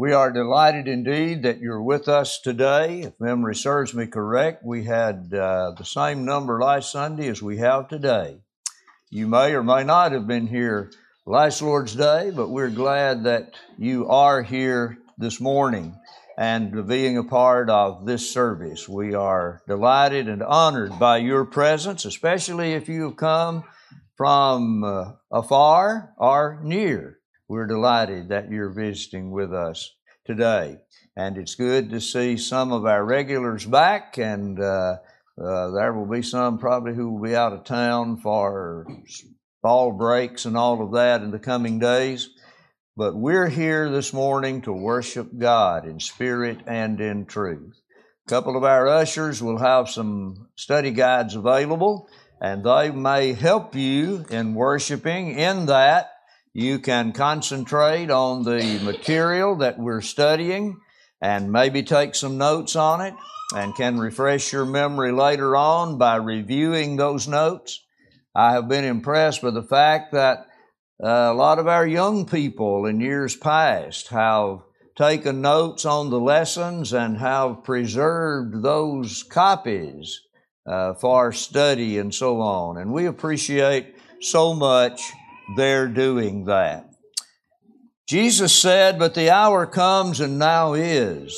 We 0.00 0.14
are 0.14 0.32
delighted 0.32 0.88
indeed 0.88 1.42
that 1.42 1.58
you're 1.58 1.82
with 1.82 2.08
us 2.08 2.40
today. 2.40 3.02
If 3.02 3.20
memory 3.20 3.54
serves 3.54 3.92
me 3.92 4.06
correct, 4.06 4.64
we 4.64 4.84
had 4.84 5.28
uh, 5.34 5.72
the 5.76 5.84
same 5.84 6.24
number 6.24 6.58
last 6.58 6.90
Sunday 6.90 7.28
as 7.28 7.42
we 7.42 7.58
have 7.58 7.88
today. 7.88 8.38
You 9.10 9.26
may 9.26 9.52
or 9.52 9.62
may 9.62 9.84
not 9.84 10.12
have 10.12 10.26
been 10.26 10.46
here 10.46 10.90
last 11.26 11.60
Lord's 11.60 11.94
Day, 11.94 12.32
but 12.34 12.48
we're 12.48 12.70
glad 12.70 13.24
that 13.24 13.52
you 13.76 14.08
are 14.08 14.42
here 14.42 14.96
this 15.18 15.38
morning 15.38 15.94
and 16.38 16.88
being 16.88 17.18
a 17.18 17.24
part 17.24 17.68
of 17.68 18.06
this 18.06 18.32
service. 18.32 18.88
We 18.88 19.12
are 19.12 19.60
delighted 19.68 20.30
and 20.30 20.42
honored 20.42 20.98
by 20.98 21.18
your 21.18 21.44
presence, 21.44 22.06
especially 22.06 22.72
if 22.72 22.88
you 22.88 23.02
have 23.02 23.16
come 23.16 23.64
from 24.16 24.82
uh, 24.82 25.12
afar 25.30 26.14
or 26.16 26.58
near. 26.64 27.19
We're 27.50 27.66
delighted 27.66 28.28
that 28.28 28.48
you're 28.48 28.70
visiting 28.70 29.32
with 29.32 29.52
us 29.52 29.92
today. 30.24 30.76
And 31.16 31.36
it's 31.36 31.56
good 31.56 31.90
to 31.90 32.00
see 32.00 32.36
some 32.36 32.70
of 32.70 32.86
our 32.86 33.04
regulars 33.04 33.66
back, 33.66 34.18
and 34.18 34.60
uh, 34.60 34.98
uh, 35.36 35.70
there 35.72 35.92
will 35.92 36.06
be 36.06 36.22
some 36.22 36.58
probably 36.58 36.94
who 36.94 37.10
will 37.10 37.28
be 37.28 37.34
out 37.34 37.52
of 37.52 37.64
town 37.64 38.18
for 38.18 38.86
fall 39.62 39.90
breaks 39.90 40.44
and 40.44 40.56
all 40.56 40.80
of 40.80 40.92
that 40.92 41.22
in 41.22 41.32
the 41.32 41.40
coming 41.40 41.80
days. 41.80 42.30
But 42.96 43.16
we're 43.16 43.48
here 43.48 43.90
this 43.90 44.12
morning 44.12 44.62
to 44.62 44.72
worship 44.72 45.36
God 45.36 45.88
in 45.88 45.98
spirit 45.98 46.60
and 46.68 47.00
in 47.00 47.26
truth. 47.26 47.74
A 48.28 48.30
couple 48.30 48.56
of 48.56 48.62
our 48.62 48.86
ushers 48.86 49.42
will 49.42 49.58
have 49.58 49.90
some 49.90 50.46
study 50.54 50.92
guides 50.92 51.34
available, 51.34 52.08
and 52.40 52.62
they 52.62 52.92
may 52.92 53.32
help 53.32 53.74
you 53.74 54.24
in 54.30 54.54
worshiping 54.54 55.36
in 55.36 55.66
that 55.66 56.12
you 56.52 56.78
can 56.78 57.12
concentrate 57.12 58.10
on 58.10 58.42
the 58.42 58.80
material 58.82 59.56
that 59.56 59.78
we're 59.78 60.00
studying 60.00 60.80
and 61.20 61.52
maybe 61.52 61.82
take 61.82 62.14
some 62.14 62.38
notes 62.38 62.74
on 62.76 63.00
it 63.00 63.14
and 63.54 63.74
can 63.74 63.98
refresh 63.98 64.52
your 64.52 64.64
memory 64.64 65.12
later 65.12 65.54
on 65.56 65.98
by 65.98 66.16
reviewing 66.16 66.96
those 66.96 67.28
notes. 67.28 67.84
I 68.34 68.52
have 68.52 68.68
been 68.68 68.84
impressed 68.84 69.42
with 69.42 69.54
the 69.54 69.62
fact 69.62 70.12
that 70.12 70.46
uh, 71.02 71.30
a 71.32 71.34
lot 71.34 71.58
of 71.58 71.66
our 71.66 71.86
young 71.86 72.26
people 72.26 72.86
in 72.86 73.00
years 73.00 73.36
past 73.36 74.08
have 74.08 74.60
taken 74.96 75.40
notes 75.40 75.84
on 75.84 76.10
the 76.10 76.20
lessons 76.20 76.92
and 76.92 77.16
have 77.18 77.64
preserved 77.64 78.62
those 78.62 79.22
copies 79.22 80.20
uh, 80.66 80.94
for 80.94 81.32
study 81.32 81.98
and 81.98 82.14
so 82.14 82.40
on. 82.40 82.76
And 82.76 82.92
we 82.92 83.06
appreciate 83.06 83.96
so 84.20 84.52
much 84.52 85.00
they're 85.56 85.88
doing 85.88 86.44
that. 86.46 86.86
Jesus 88.06 88.52
said, 88.52 88.98
But 88.98 89.14
the 89.14 89.30
hour 89.30 89.66
comes 89.66 90.20
and 90.20 90.38
now 90.38 90.74
is 90.74 91.36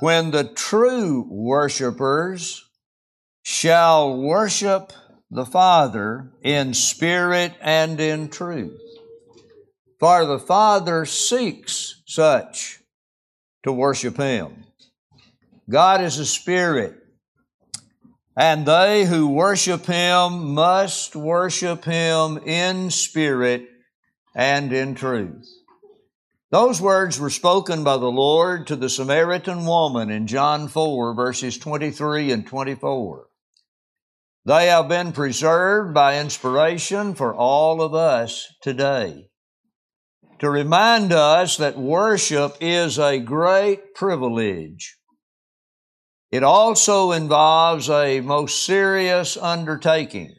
when 0.00 0.30
the 0.30 0.44
true 0.44 1.26
worshipers 1.30 2.64
shall 3.42 4.18
worship 4.18 4.92
the 5.30 5.46
Father 5.46 6.32
in 6.42 6.74
spirit 6.74 7.54
and 7.60 8.00
in 8.00 8.28
truth. 8.28 8.80
For 9.98 10.26
the 10.26 10.38
Father 10.38 11.06
seeks 11.06 12.02
such 12.06 12.80
to 13.62 13.72
worship 13.72 14.16
Him. 14.16 14.64
God 15.70 16.00
is 16.02 16.18
a 16.18 16.26
spirit, 16.26 16.94
and 18.36 18.66
they 18.66 19.06
who 19.06 19.28
worship 19.28 19.86
him 19.86 20.52
must 20.52 21.16
worship 21.16 21.84
him 21.84 22.38
in 22.38 22.90
spirit 22.90 23.66
and 24.34 24.72
in 24.72 24.94
truth. 24.94 25.48
Those 26.50 26.80
words 26.80 27.18
were 27.18 27.30
spoken 27.30 27.82
by 27.82 27.96
the 27.96 28.06
Lord 28.06 28.66
to 28.66 28.76
the 28.76 28.90
Samaritan 28.90 29.64
woman 29.66 30.10
in 30.10 30.26
John 30.26 30.68
4, 30.68 31.14
verses 31.14 31.58
23 31.58 32.30
and 32.30 32.46
24. 32.46 33.26
They 34.44 34.66
have 34.66 34.86
been 34.86 35.10
preserved 35.10 35.92
by 35.92 36.20
inspiration 36.20 37.14
for 37.14 37.34
all 37.34 37.82
of 37.82 37.94
us 37.94 38.46
today 38.62 39.28
to 40.38 40.50
remind 40.50 41.12
us 41.12 41.56
that 41.56 41.78
worship 41.78 42.56
is 42.60 42.98
a 42.98 43.18
great 43.18 43.94
privilege 43.94 44.96
it 46.30 46.42
also 46.42 47.12
involves 47.12 47.88
a 47.88 48.20
most 48.20 48.64
serious 48.64 49.36
undertaking, 49.36 50.34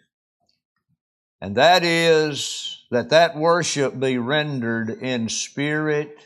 and 1.41 1.55
that 1.55 1.83
is 1.83 2.85
that 2.91 3.09
that 3.09 3.35
worship 3.35 3.99
be 3.99 4.17
rendered 4.17 4.89
in 4.89 5.29
spirit 5.29 6.17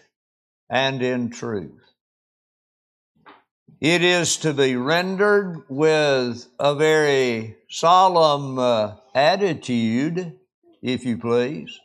and 0.69 1.01
in 1.01 1.29
truth. 1.29 1.81
It 3.81 4.03
is 4.03 4.37
to 4.37 4.53
be 4.53 4.75
rendered 4.75 5.63
with 5.67 6.47
a 6.59 6.75
very 6.75 7.57
solemn 7.67 8.59
uh, 8.59 8.95
attitude, 9.15 10.37
if 10.83 11.03
you 11.03 11.17
please. 11.17 11.79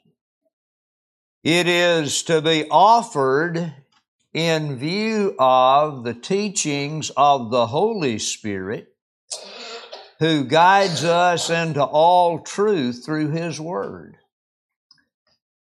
It 1.43 1.67
is 1.67 2.23
to 2.25 2.43
be 2.43 2.67
offered 2.71 3.73
in 4.37 4.77
view 4.77 5.35
of 5.39 6.05
the 6.05 6.13
teachings 6.13 7.11
of 7.17 7.51
the 7.51 7.69
Holy 7.69 8.19
Spirit 8.19 8.95
who 10.19 10.45
guides 10.45 11.05
us 11.05 11.49
into 11.49 11.83
all 11.83 12.41
truth 12.41 13.03
through 13.03 13.31
His 13.31 13.59
Word. 13.59 14.19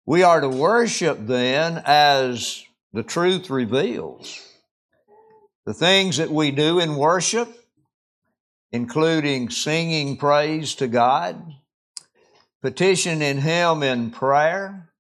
We 0.05 0.25
are 0.25 0.41
to 0.41 0.49
worship 0.49 1.19
then 1.21 1.83
as 1.87 2.65
the 2.93 3.05
truth 3.05 3.49
reveals. 3.49 4.41
The 5.67 5.75
things 5.75 6.17
that 6.17 6.31
we 6.31 6.51
do 6.51 6.81
in 6.81 6.97
worship, 6.97 7.49
including 8.73 9.51
singing 9.51 10.17
praise 10.17 10.75
to 10.77 10.89
God, 10.89 11.41
petitioning 12.61 13.41
Him 13.41 13.85
in 13.85 14.11
prayer, 14.11 14.91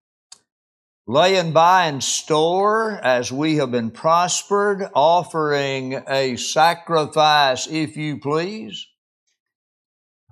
laying 1.06 1.52
by 1.52 1.86
in 1.86 2.00
store 2.00 2.92
as 2.92 3.30
we 3.30 3.56
have 3.56 3.70
been 3.70 3.90
prospered, 3.90 4.88
offering 4.94 6.02
a 6.08 6.36
sacrifice, 6.36 7.66
if 7.66 7.96
you 7.96 8.18
please, 8.18 8.86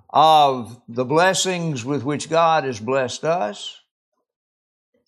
of 0.09 0.81
the 0.87 1.05
blessings 1.05 1.85
with 1.85 2.03
which 2.03 2.29
God 2.29 2.63
has 2.63 2.79
blessed 2.79 3.23
us, 3.23 3.79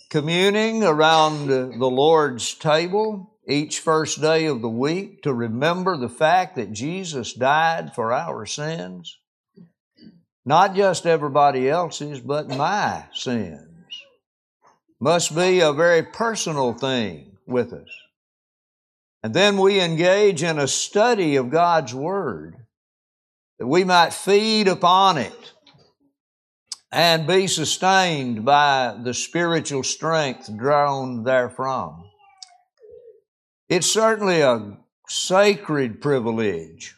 communing 0.09 0.83
around 0.83 1.47
the 1.47 1.89
Lord's 1.89 2.53
table 2.53 3.31
each 3.47 3.79
first 3.79 4.21
day 4.21 4.45
of 4.45 4.61
the 4.61 4.69
week 4.69 5.23
to 5.23 5.33
remember 5.33 5.97
the 5.97 6.09
fact 6.09 6.55
that 6.55 6.71
Jesus 6.71 7.33
died 7.33 7.93
for 7.93 8.13
our 8.13 8.45
sins, 8.45 9.17
not 10.45 10.75
just 10.75 11.07
everybody 11.07 11.69
else's, 11.69 12.19
but 12.19 12.49
my 12.49 13.05
sins 13.13 13.74
must 14.99 15.35
be 15.35 15.59
a 15.59 15.73
very 15.73 16.03
personal 16.03 16.73
thing 16.73 17.37
with 17.45 17.73
us. 17.73 17.89
And 19.23 19.33
then 19.33 19.57
we 19.57 19.81
engage 19.81 20.43
in 20.43 20.59
a 20.59 20.67
study 20.67 21.35
of 21.35 21.49
God's 21.49 21.93
Word 21.93 22.55
that 23.59 23.67
we 23.67 23.83
might 23.83 24.13
feed 24.13 24.67
upon 24.67 25.17
it 25.17 25.53
and 26.91 27.27
be 27.27 27.47
sustained 27.47 28.45
by 28.45 28.95
the 29.03 29.13
spiritual 29.13 29.83
strength 29.83 30.49
drawn 30.55 31.23
therefrom. 31.23 32.05
It's 33.67 33.89
certainly 33.89 34.41
a 34.41 34.77
sacred 35.09 36.01
privilege 36.01 36.95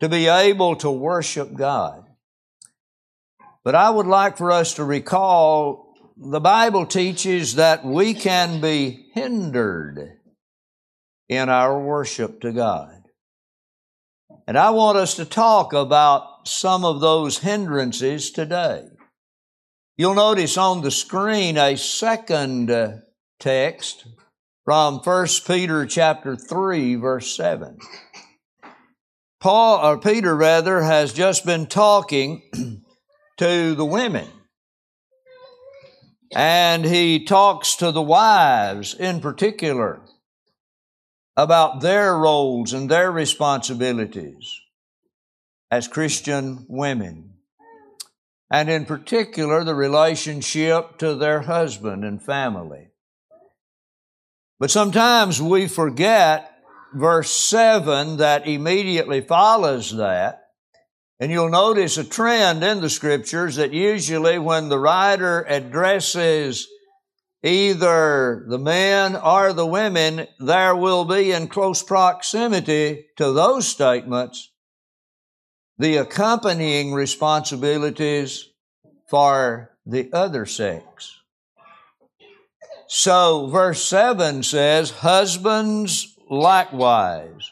to 0.00 0.08
be 0.08 0.26
able 0.26 0.76
to 0.76 0.90
worship 0.90 1.54
God. 1.54 2.04
But 3.62 3.74
I 3.74 3.90
would 3.90 4.06
like 4.06 4.36
for 4.36 4.50
us 4.50 4.74
to 4.74 4.84
recall 4.84 5.81
the 6.16 6.40
Bible 6.40 6.86
teaches 6.86 7.54
that 7.54 7.84
we 7.84 8.14
can 8.14 8.60
be 8.60 9.10
hindered 9.14 10.18
in 11.28 11.48
our 11.48 11.78
worship 11.80 12.40
to 12.42 12.52
God. 12.52 13.02
And 14.46 14.58
I 14.58 14.70
want 14.70 14.98
us 14.98 15.14
to 15.16 15.24
talk 15.24 15.72
about 15.72 16.46
some 16.48 16.84
of 16.84 17.00
those 17.00 17.38
hindrances 17.38 18.30
today. 18.30 18.84
You'll 19.96 20.14
notice 20.14 20.56
on 20.56 20.82
the 20.82 20.90
screen 20.90 21.56
a 21.56 21.76
second 21.76 23.02
text 23.38 24.06
from 24.64 24.98
1 24.98 25.26
Peter 25.46 25.86
chapter 25.86 26.36
3 26.36 26.96
verse 26.96 27.36
7. 27.36 27.78
Paul 29.40 29.84
or 29.84 29.98
Peter 29.98 30.36
rather 30.36 30.82
has 30.82 31.12
just 31.12 31.44
been 31.44 31.66
talking 31.66 32.42
to 33.38 33.74
the 33.74 33.84
women 33.84 34.28
and 36.34 36.84
he 36.84 37.24
talks 37.24 37.76
to 37.76 37.92
the 37.92 38.02
wives 38.02 38.94
in 38.94 39.20
particular 39.20 40.00
about 41.36 41.80
their 41.80 42.16
roles 42.16 42.72
and 42.72 42.90
their 42.90 43.10
responsibilities 43.10 44.60
as 45.70 45.88
Christian 45.88 46.66
women. 46.68 47.30
And 48.50 48.68
in 48.68 48.84
particular, 48.84 49.64
the 49.64 49.74
relationship 49.74 50.98
to 50.98 51.14
their 51.14 51.40
husband 51.40 52.04
and 52.04 52.22
family. 52.22 52.88
But 54.60 54.70
sometimes 54.70 55.40
we 55.40 55.68
forget 55.68 56.52
verse 56.92 57.30
7 57.30 58.18
that 58.18 58.46
immediately 58.46 59.22
follows 59.22 59.96
that. 59.96 60.41
And 61.22 61.30
you'll 61.30 61.50
notice 61.50 61.98
a 61.98 62.04
trend 62.04 62.64
in 62.64 62.80
the 62.80 62.90
scriptures 62.90 63.54
that 63.54 63.72
usually 63.72 64.40
when 64.40 64.68
the 64.68 64.78
writer 64.80 65.46
addresses 65.48 66.66
either 67.44 68.44
the 68.48 68.58
men 68.58 69.14
or 69.14 69.52
the 69.52 69.64
women, 69.64 70.26
there 70.40 70.74
will 70.74 71.04
be 71.04 71.30
in 71.30 71.46
close 71.46 71.80
proximity 71.80 73.06
to 73.18 73.30
those 73.30 73.68
statements 73.68 74.50
the 75.78 75.98
accompanying 75.98 76.92
responsibilities 76.92 78.48
for 79.08 79.70
the 79.86 80.12
other 80.12 80.44
sex. 80.44 81.20
So, 82.88 83.46
verse 83.46 83.80
7 83.84 84.42
says, 84.42 84.90
Husbands 84.90 86.16
likewise. 86.28 87.51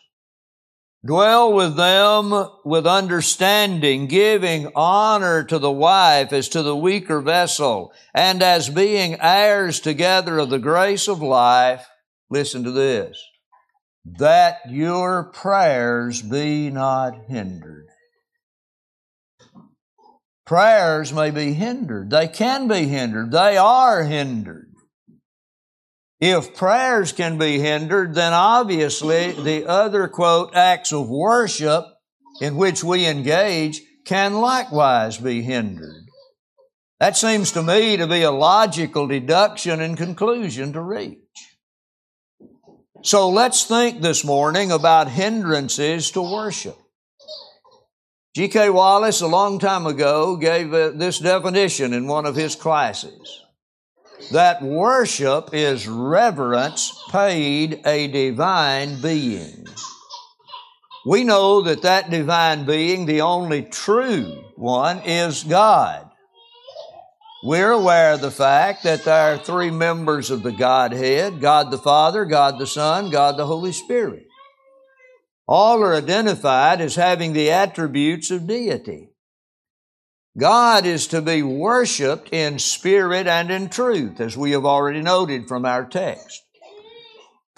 Dwell 1.05 1.55
with 1.55 1.77
them 1.77 2.49
with 2.63 2.87
understanding, 2.87 4.07
giving 4.07 4.71
honor 4.75 5.43
to 5.45 5.59
the 5.59 5.73
wife 5.73 6.31
as 6.33 6.49
to 6.51 6.63
the 6.63 6.77
weaker 6.77 7.23
vessel, 7.23 7.93
and 8.13 8.43
as 8.43 8.69
being 8.69 9.17
heirs 9.19 9.81
together 9.81 10.39
of 10.39 10.51
the 10.51 10.59
grace 10.59 11.09
of 11.09 11.23
life. 11.23 11.87
Listen 12.29 12.65
to 12.65 12.71
this. 12.71 13.19
That 14.05 14.59
your 14.69 15.25
prayers 15.33 16.21
be 16.21 16.71
not 16.71 17.15
hindered. 17.29 17.87
Prayers 20.45 21.13
may 21.13 21.31
be 21.31 21.55
hindered. 21.55 22.11
They 22.11 22.29
can 22.29 22.69
be 22.69 22.89
hindered. 22.89 23.31
They 23.31 23.57
are 23.57 24.03
hindered. 24.05 24.70
If 26.21 26.55
prayers 26.55 27.13
can 27.13 27.39
be 27.39 27.59
hindered, 27.59 28.15
then 28.15 28.35
obviously 28.35 29.33
the 29.33 29.67
other, 29.67 30.07
quote, 30.07 30.55
acts 30.55 30.93
of 30.93 31.09
worship 31.09 31.87
in 32.43 32.57
which 32.57 32.85
we 32.85 33.07
engage 33.07 33.81
can 34.05 34.35
likewise 34.35 35.17
be 35.17 35.41
hindered. 35.41 36.05
That 36.99 37.17
seems 37.17 37.53
to 37.53 37.63
me 37.63 37.97
to 37.97 38.07
be 38.07 38.21
a 38.21 38.31
logical 38.31 39.07
deduction 39.07 39.81
and 39.81 39.97
conclusion 39.97 40.75
to 40.75 40.83
reach. 40.83 41.19
So 43.03 43.31
let's 43.31 43.65
think 43.65 44.03
this 44.03 44.23
morning 44.23 44.71
about 44.71 45.09
hindrances 45.09 46.11
to 46.11 46.21
worship. 46.21 46.77
G.K. 48.37 48.69
Wallace, 48.69 49.23
a 49.23 49.27
long 49.27 49.59
time 49.59 49.87
ago, 49.87 50.37
gave 50.37 50.73
uh, 50.75 50.91
this 50.91 51.19
definition 51.19 51.95
in 51.95 52.07
one 52.07 52.27
of 52.27 52.37
his 52.37 52.55
classes 52.55 53.40
that 54.29 54.63
worship 54.63 55.51
is 55.53 55.89
reverence 55.89 57.03
paid 57.11 57.81
a 57.85 58.07
divine 58.09 59.01
being. 59.01 59.67
We 61.07 61.25
know 61.25 61.63
that 61.63 61.83
that 61.83 62.11
divine 62.11 62.67
being, 62.67 63.07
the 63.07 63.23
only 63.23 63.63
true 63.63 64.45
one, 64.57 64.99
is 64.99 65.45
God. 65.45 66.11
We're 67.43 67.71
aware 67.71 68.13
of 68.13 68.21
the 68.21 68.31
fact 68.31 68.83
that 68.83 69.05
there 69.05 69.35
are 69.35 69.39
three 69.39 69.71
members 69.71 70.31
of 70.31 70.43
the 70.43 70.53
Godhead 70.53 71.41
God 71.41 71.71
the 71.71 71.79
Father, 71.79 72.27
God 72.27 72.59
the 72.59 72.67
Son, 72.67 73.11
God 73.11 73.39
the 73.39 73.47
Holy 73.47 73.73
Spirit. 73.73 74.27
All 75.49 75.83
are 75.83 75.95
identified 75.95 76.83
as 76.83 76.95
having 76.95 77.33
the 77.33 77.51
attributes 77.51 78.31
of 78.31 78.47
deity. 78.47 79.09
God 80.39 80.87
is 80.87 81.09
to 81.09 81.21
be 81.21 81.43
worshiped 81.43 82.29
in 82.33 82.61
spirit 82.61 83.27
and 83.27 83.51
in 83.51 83.69
truth, 83.69 84.21
as 84.21 84.37
we 84.37 84.53
have 84.53 84.65
already 84.65 85.01
noted 85.01 85.49
from 85.49 85.65
our 85.65 85.85
text. 85.85 86.45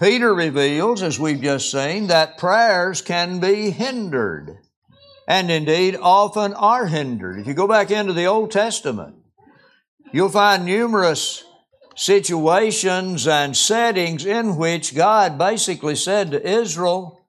Peter 0.00 0.34
reveals, 0.34 1.02
as 1.02 1.20
we've 1.20 1.42
just 1.42 1.70
seen, 1.70 2.06
that 2.06 2.38
prayers 2.38 3.02
can 3.02 3.40
be 3.40 3.70
hindered, 3.70 4.56
and 5.28 5.50
indeed 5.50 5.98
often 6.00 6.54
are 6.54 6.86
hindered. 6.86 7.40
If 7.40 7.46
you 7.46 7.52
go 7.52 7.68
back 7.68 7.90
into 7.90 8.14
the 8.14 8.24
Old 8.24 8.50
Testament, 8.50 9.16
you'll 10.10 10.30
find 10.30 10.64
numerous 10.64 11.44
situations 11.94 13.26
and 13.26 13.54
settings 13.54 14.24
in 14.24 14.56
which 14.56 14.94
God 14.94 15.36
basically 15.36 15.94
said 15.94 16.30
to 16.30 16.48
Israel, 16.48 17.20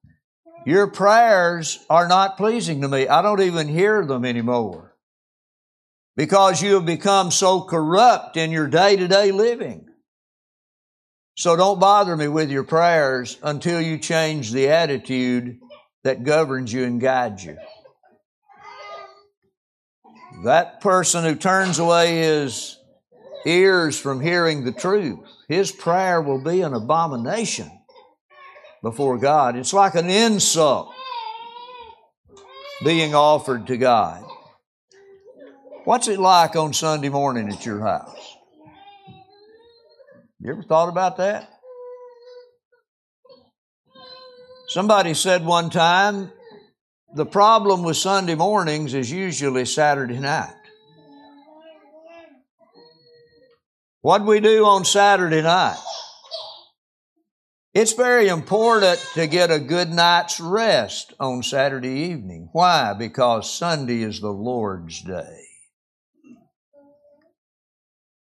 Your 0.66 0.88
prayers 0.88 1.80
are 1.90 2.08
not 2.08 2.38
pleasing 2.38 2.80
to 2.80 2.88
me. 2.88 3.10
I 3.10 3.22
don't 3.22 3.42
even 3.42 3.68
hear 3.68 4.06
them 4.06 4.24
anymore 4.24 4.93
because 6.16 6.62
you 6.62 6.76
have 6.76 6.86
become 6.86 7.32
so 7.32 7.62
corrupt 7.62 8.38
in 8.38 8.52
your 8.52 8.68
day 8.68 8.96
to 8.96 9.08
day 9.08 9.32
living. 9.32 9.88
So 11.36 11.56
don't 11.56 11.80
bother 11.80 12.16
me 12.16 12.28
with 12.28 12.52
your 12.52 12.64
prayers 12.64 13.40
until 13.42 13.82
you 13.82 13.98
change 13.98 14.52
the 14.52 14.70
attitude 14.70 15.58
that 16.04 16.24
governs 16.24 16.72
you 16.72 16.84
and 16.84 17.02
guides 17.02 17.44
you. 17.44 17.58
That 20.44 20.82
person 20.82 21.24
who 21.24 21.36
turns 21.36 21.80
away 21.80 22.18
his 22.18 22.78
ears 23.46 24.00
from 24.00 24.22
hearing 24.22 24.64
the 24.64 24.72
truth, 24.72 25.20
his 25.48 25.72
prayer 25.72 26.22
will 26.22 26.44
be 26.44 26.62
an 26.62 26.74
abomination 26.74 27.72
before 28.82 29.18
God. 29.18 29.56
It's 29.56 29.74
like 29.74 29.96
an 29.96 30.10
insult 30.10 30.94
being 32.84 33.16
offered 33.16 33.68
to 33.68 33.78
God. 33.78 34.23
What's 35.86 36.08
it 36.08 36.18
like 36.20 36.56
on 36.56 36.72
Sunday 36.72 37.10
morning 37.10 37.50
at 37.50 37.66
your 37.66 37.82
house? 37.82 38.38
You 40.40 40.52
ever 40.54 40.64
thought 40.64 40.88
about 40.88 41.18
that? 41.18 41.50
Somebody 44.70 45.14
said 45.14 45.46
one 45.46 45.70
time, 45.70 46.32
the 47.14 47.26
problem 47.26 47.84
with 47.84 47.98
Sunday 47.98 48.36
mornings 48.36 48.94
is 48.94 49.12
usually 49.12 49.66
Saturday 49.66 50.20
night. 50.20 50.56
What 54.00 54.20
do 54.20 54.26
we 54.26 54.40
do 54.40 54.66
on 54.66 54.86
Saturday 54.86 55.42
night? 55.42 55.82
It's 57.74 57.94
very 57.94 58.30
important 58.30 59.06
to 59.16 59.28
get 59.28 59.52
a 59.52 59.60
good 59.60 59.90
night's 59.90 60.40
rest 60.40 61.14
on 61.20 61.44
Saturday 61.44 62.12
evening. 62.12 62.48
Why? 62.54 62.94
Because 62.94 63.52
Sunday 63.52 64.02
is 64.02 64.22
the 64.22 64.32
Lord's 64.32 65.02
day. 65.02 65.40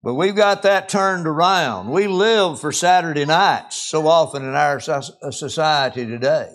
But 0.03 0.15
we've 0.15 0.35
got 0.35 0.63
that 0.63 0.89
turned 0.89 1.27
around. 1.27 1.89
We 1.89 2.07
live 2.07 2.59
for 2.59 2.71
Saturday 2.71 3.25
nights 3.25 3.75
so 3.75 4.07
often 4.07 4.43
in 4.43 4.55
our 4.55 4.81
uh, 4.87 5.31
society 5.31 6.07
today. 6.07 6.49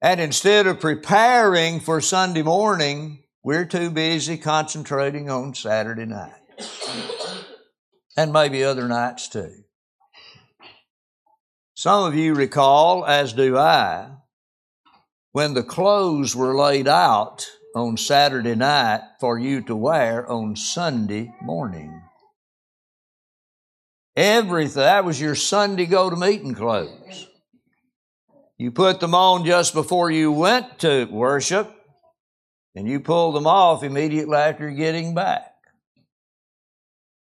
And 0.00 0.20
instead 0.20 0.66
of 0.66 0.80
preparing 0.80 1.78
for 1.78 2.00
Sunday 2.00 2.42
morning, 2.42 3.22
we're 3.44 3.66
too 3.66 3.90
busy 3.90 4.36
concentrating 4.36 5.30
on 5.30 5.54
Saturday 5.54 6.06
night. 6.06 6.34
And 8.16 8.32
maybe 8.32 8.64
other 8.64 8.88
nights 8.88 9.28
too. 9.28 9.52
Some 11.74 12.04
of 12.04 12.16
you 12.16 12.34
recall, 12.34 13.06
as 13.06 13.32
do 13.32 13.56
I, 13.56 14.10
when 15.30 15.54
the 15.54 15.62
clothes 15.62 16.34
were 16.34 16.56
laid 16.56 16.88
out 16.88 17.46
on 17.74 17.96
Saturday 17.96 18.54
night 18.54 19.00
for 19.20 19.38
you 19.38 19.62
to 19.62 19.74
wear 19.76 20.30
on 20.30 20.56
Sunday 20.56 21.34
morning. 21.40 22.02
Everything, 24.14 24.82
that 24.82 25.04
was 25.04 25.20
your 25.20 25.34
Sunday 25.34 25.86
go 25.86 26.10
to 26.10 26.16
meeting 26.16 26.54
clothes. 26.54 27.28
You 28.58 28.70
put 28.70 29.00
them 29.00 29.14
on 29.14 29.44
just 29.44 29.72
before 29.72 30.10
you 30.10 30.30
went 30.30 30.80
to 30.80 31.06
worship, 31.06 31.74
and 32.74 32.86
you 32.86 33.00
pulled 33.00 33.34
them 33.34 33.46
off 33.46 33.82
immediately 33.82 34.36
after 34.36 34.70
getting 34.70 35.14
back. 35.14 35.54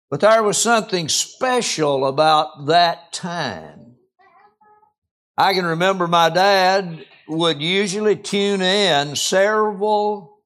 But 0.09 0.21
there 0.21 0.41
was 0.41 0.57
something 0.57 1.09
special 1.09 2.07
about 2.07 2.67
that 2.67 3.11
time. 3.11 3.97
I 5.37 5.53
can 5.53 5.65
remember 5.65 6.07
my 6.07 6.29
dad 6.29 7.05
would 7.27 7.61
usually 7.61 8.15
tune 8.15 8.61
in 8.61 9.15
several 9.17 10.36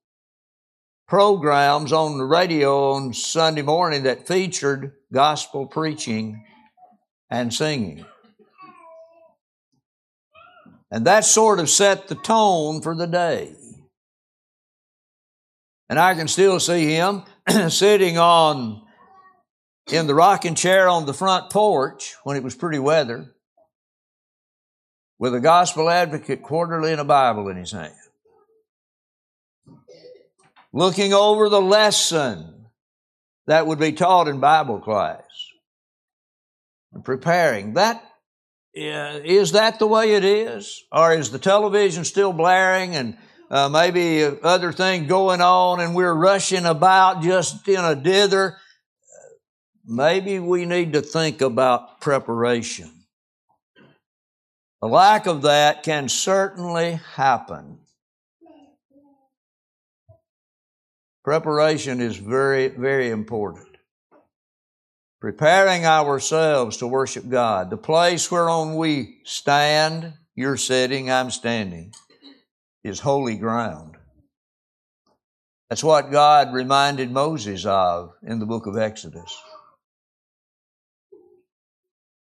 programs 1.12 1.91
on 1.91 2.18
the 2.18 2.24
radio 2.24 2.94
on 2.94 3.13
Sunday 3.13 3.62
morning 3.62 4.03
that 4.03 4.25
featured 4.25 4.94
gospel 5.12 5.65
preaching 5.65 6.46
and 7.30 7.53
singing. 7.53 8.06
And 10.89 11.06
that 11.08 11.25
sort 11.25 11.60
of 11.60 11.70
set 11.70 12.08
the 12.08 12.15
tone 12.15 12.82
for 12.82 12.96
the 12.96 13.08
day. 13.08 13.53
And 15.89 16.00
I 16.00 16.13
can 16.13 16.30
still 16.30 16.62
see 16.62 16.94
him 16.94 17.24
sitting 17.68 18.18
on 18.18 18.82
in 19.91 20.08
the 20.08 20.15
rocking 20.15 20.56
chair 20.56 20.88
on 20.88 21.06
the 21.06 21.13
front 21.13 21.50
porch 21.50 22.15
when 22.24 22.38
it 22.38 22.44
was 22.44 22.56
pretty 22.56 22.80
weather 22.80 23.36
with 25.20 25.36
a 25.36 25.41
gospel 25.41 25.89
advocate 25.89 26.41
quarterly 26.41 26.94
and 26.94 27.01
a 27.01 27.03
Bible 27.03 27.50
in 27.50 27.58
his 27.58 27.74
hand 27.74 28.00
looking 30.73 31.13
over 31.13 31.49
the 31.49 31.61
lesson 31.61 32.65
that 33.47 33.67
would 33.67 33.79
be 33.79 33.91
taught 33.91 34.27
in 34.27 34.39
Bible 34.39 34.79
class. 34.79 35.23
And 36.93 37.03
preparing. 37.03 37.73
That 37.73 38.03
uh, 38.77 39.19
is 39.23 39.51
that 39.51 39.79
the 39.79 39.87
way 39.87 40.13
it 40.13 40.23
is, 40.23 40.83
or 40.91 41.13
is 41.13 41.31
the 41.31 41.39
television 41.39 42.05
still 42.05 42.31
blaring 42.31 42.95
and 42.95 43.17
uh, 43.49 43.67
maybe 43.67 44.23
other 44.23 44.71
things 44.71 45.07
going 45.07 45.41
on, 45.41 45.81
and 45.81 45.93
we're 45.93 46.13
rushing 46.13 46.65
about 46.65 47.21
just 47.21 47.67
in 47.67 47.83
a 47.83 47.95
dither? 47.95 48.57
Maybe 49.85 50.39
we 50.39 50.65
need 50.65 50.93
to 50.93 51.01
think 51.01 51.41
about 51.41 51.99
preparation. 51.99 52.89
A 54.81 54.87
lack 54.87 55.27
of 55.27 55.41
that 55.41 55.83
can 55.83 56.07
certainly 56.07 56.99
happen. 57.15 57.79
Preparation 61.31 62.01
is 62.01 62.17
very, 62.17 62.67
very 62.67 63.09
important. 63.09 63.77
Preparing 65.21 65.85
ourselves 65.85 66.75
to 66.75 66.88
worship 66.88 67.29
God. 67.29 67.69
The 67.69 67.77
place 67.77 68.29
whereon 68.29 68.75
we 68.75 69.21
stand, 69.23 70.11
you're 70.35 70.57
sitting, 70.57 71.09
I'm 71.09 71.31
standing, 71.31 71.93
is 72.83 73.00
holy 73.00 73.38
ground. 73.38 73.95
That's 75.69 75.85
what 75.85 76.11
God 76.11 76.53
reminded 76.53 77.09
Moses 77.09 77.65
of 77.65 78.11
in 78.27 78.39
the 78.39 78.45
book 78.45 78.67
of 78.67 78.77
Exodus. 78.77 79.33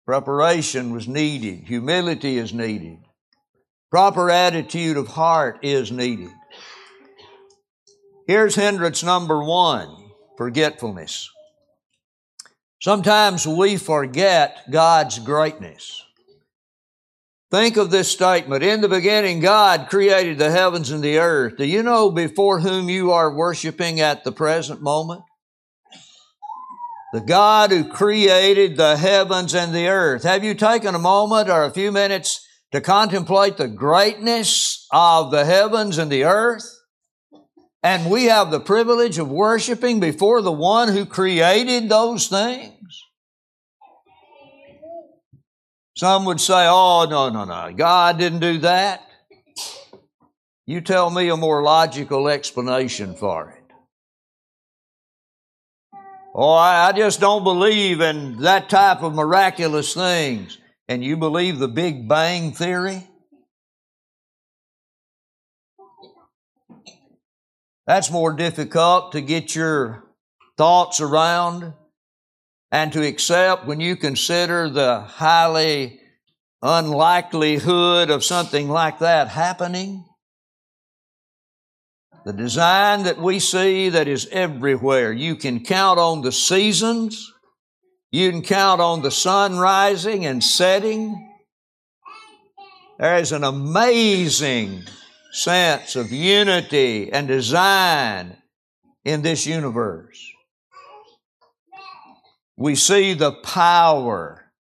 Preparation 0.06 0.94
was 0.94 1.06
needed. 1.06 1.64
Humility 1.64 2.38
is 2.38 2.54
needed. 2.54 3.00
Proper 3.90 4.30
attitude 4.30 4.96
of 4.96 5.08
heart 5.08 5.58
is 5.61 5.92
needed. 5.92 6.30
Here's 8.26 8.54
hindrance 8.54 9.02
number 9.02 9.43
one 9.45 10.11
forgetfulness. 10.38 11.31
Sometimes 12.81 13.47
we 13.47 13.76
forget 13.76 14.71
God's 14.71 15.19
greatness. 15.19 16.02
Think 17.50 17.76
of 17.76 17.90
this 17.90 18.11
statement. 18.11 18.64
In 18.64 18.81
the 18.81 18.88
beginning, 18.88 19.40
God 19.40 19.88
created 19.88 20.38
the 20.38 20.50
heavens 20.50 20.90
and 20.90 21.04
the 21.04 21.19
earth. 21.19 21.57
Do 21.57 21.64
you 21.64 21.83
know 21.83 22.11
before 22.11 22.61
whom 22.61 22.88
you 22.88 23.12
are 23.12 23.33
worshiping 23.33 24.00
at 24.00 24.25
the 24.25 24.33
present 24.33 24.83
moment? 24.83 25.23
The 27.12 27.21
God 27.21 27.71
who 27.71 27.88
created 27.88 28.76
the 28.76 28.97
heavens 28.97 29.54
and 29.54 29.73
the 29.73 29.87
earth. 29.87 30.25
Have 30.25 30.43
you 30.43 30.54
taken 30.54 30.97
a 30.97 30.99
moment 30.99 31.49
or 31.49 31.62
a 31.62 31.71
few 31.71 31.93
minutes 31.93 32.45
to 32.73 32.81
contemplate 32.81 33.57
the 33.57 33.69
greatness 33.69 34.88
of 34.90 35.31
the 35.31 35.45
heavens 35.45 35.97
and 35.97 36.11
the 36.11 36.25
earth? 36.25 36.74
And 37.85 38.11
we 38.11 38.25
have 38.25 38.50
the 38.50 38.61
privilege 38.61 39.19
of 39.19 39.31
worshiping 39.31 40.00
before 40.00 40.41
the 40.41 40.50
one 40.50 40.88
who 40.88 41.05
created 41.05 41.91
those 41.91 42.29
things. 42.29 43.05
Some 45.95 46.25
would 46.25 46.41
say, 46.41 46.67
oh, 46.67 47.07
no, 47.09 47.29
no, 47.29 47.45
no, 47.45 47.75
God 47.76 48.19
didn't 48.19 48.41
do 48.41 48.59
that. 48.61 49.07
You 50.67 50.81
tell 50.81 51.11
me 51.11 51.29
a 51.29 51.37
more 51.37 51.62
logical 51.62 52.29
explanation 52.29 53.14
for 53.14 53.50
it. 53.50 53.64
Oh, 56.35 56.55
I, 56.55 56.91
just 56.93 57.21
don't 57.21 57.45
believe 57.45 58.00
in 58.00 58.38
that 58.38 58.71
type 58.71 59.03
of 59.03 59.14
miraculous 59.14 59.93
things. 59.93 60.57
And 60.88 61.05
you 61.05 61.19
believe 61.19 61.59
the 61.59 61.69
Big 61.69 62.09
Bang 62.09 62.53
Theory? 62.53 63.07
That's 67.87 68.11
more 68.11 68.33
difficult 68.33 69.12
to 69.12 69.21
get 69.21 69.55
your 69.55 70.05
thoughts 70.57 71.00
around 71.00 71.75
and 72.73 72.93
to 72.93 73.07
accept 73.07 73.67
when 73.67 73.81
you 73.81 73.95
consider 73.95 74.71
the 74.71 75.00
highly 75.00 76.00
unlikelihood 76.62 78.09
of 78.09 78.25
something 78.25 78.69
like 78.69 79.00
that 79.00 79.29
happening. 79.29 80.05
The 82.25 82.33
design 82.33 83.03
that 83.03 83.21
we 83.21 83.38
see 83.38 83.91
that 83.91 84.09
is 84.09 84.26
everywhere. 84.33 85.12
You 85.12 85.37
can 85.37 85.62
count 85.62 85.99
on 85.99 86.23
the 86.23 86.33
seasons. 86.33 87.31
You 88.11 88.31
can 88.31 88.41
count 88.41 88.81
on 88.81 89.03
the 89.03 89.11
sun 89.11 89.59
rising 89.59 90.25
and 90.25 90.43
setting. 90.43 91.33
There 92.99 93.17
is 93.19 93.33
an 93.33 93.45
amazing 93.45 94.85
sense 95.35 95.97
of 95.97 96.12
unity 96.12 97.12
and 97.12 97.26
design 97.26 98.37
in 99.05 99.23
this 99.23 99.47
universe. 99.47 100.31
We 102.57 102.76
see 102.76 103.14
the 103.14 103.33
power 103.33 104.53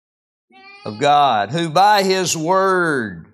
of 0.84 0.98
God 0.98 1.52
who 1.52 1.68
by 1.68 2.02
His 2.02 2.36
Word 2.36 3.32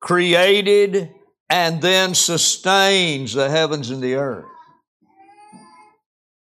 created 0.00 1.10
and 1.50 1.82
then 1.82 2.14
sustains 2.14 3.34
the 3.34 3.50
heavens 3.50 3.90
and 3.90 4.02
the 4.02 4.14
earth. 4.14 4.46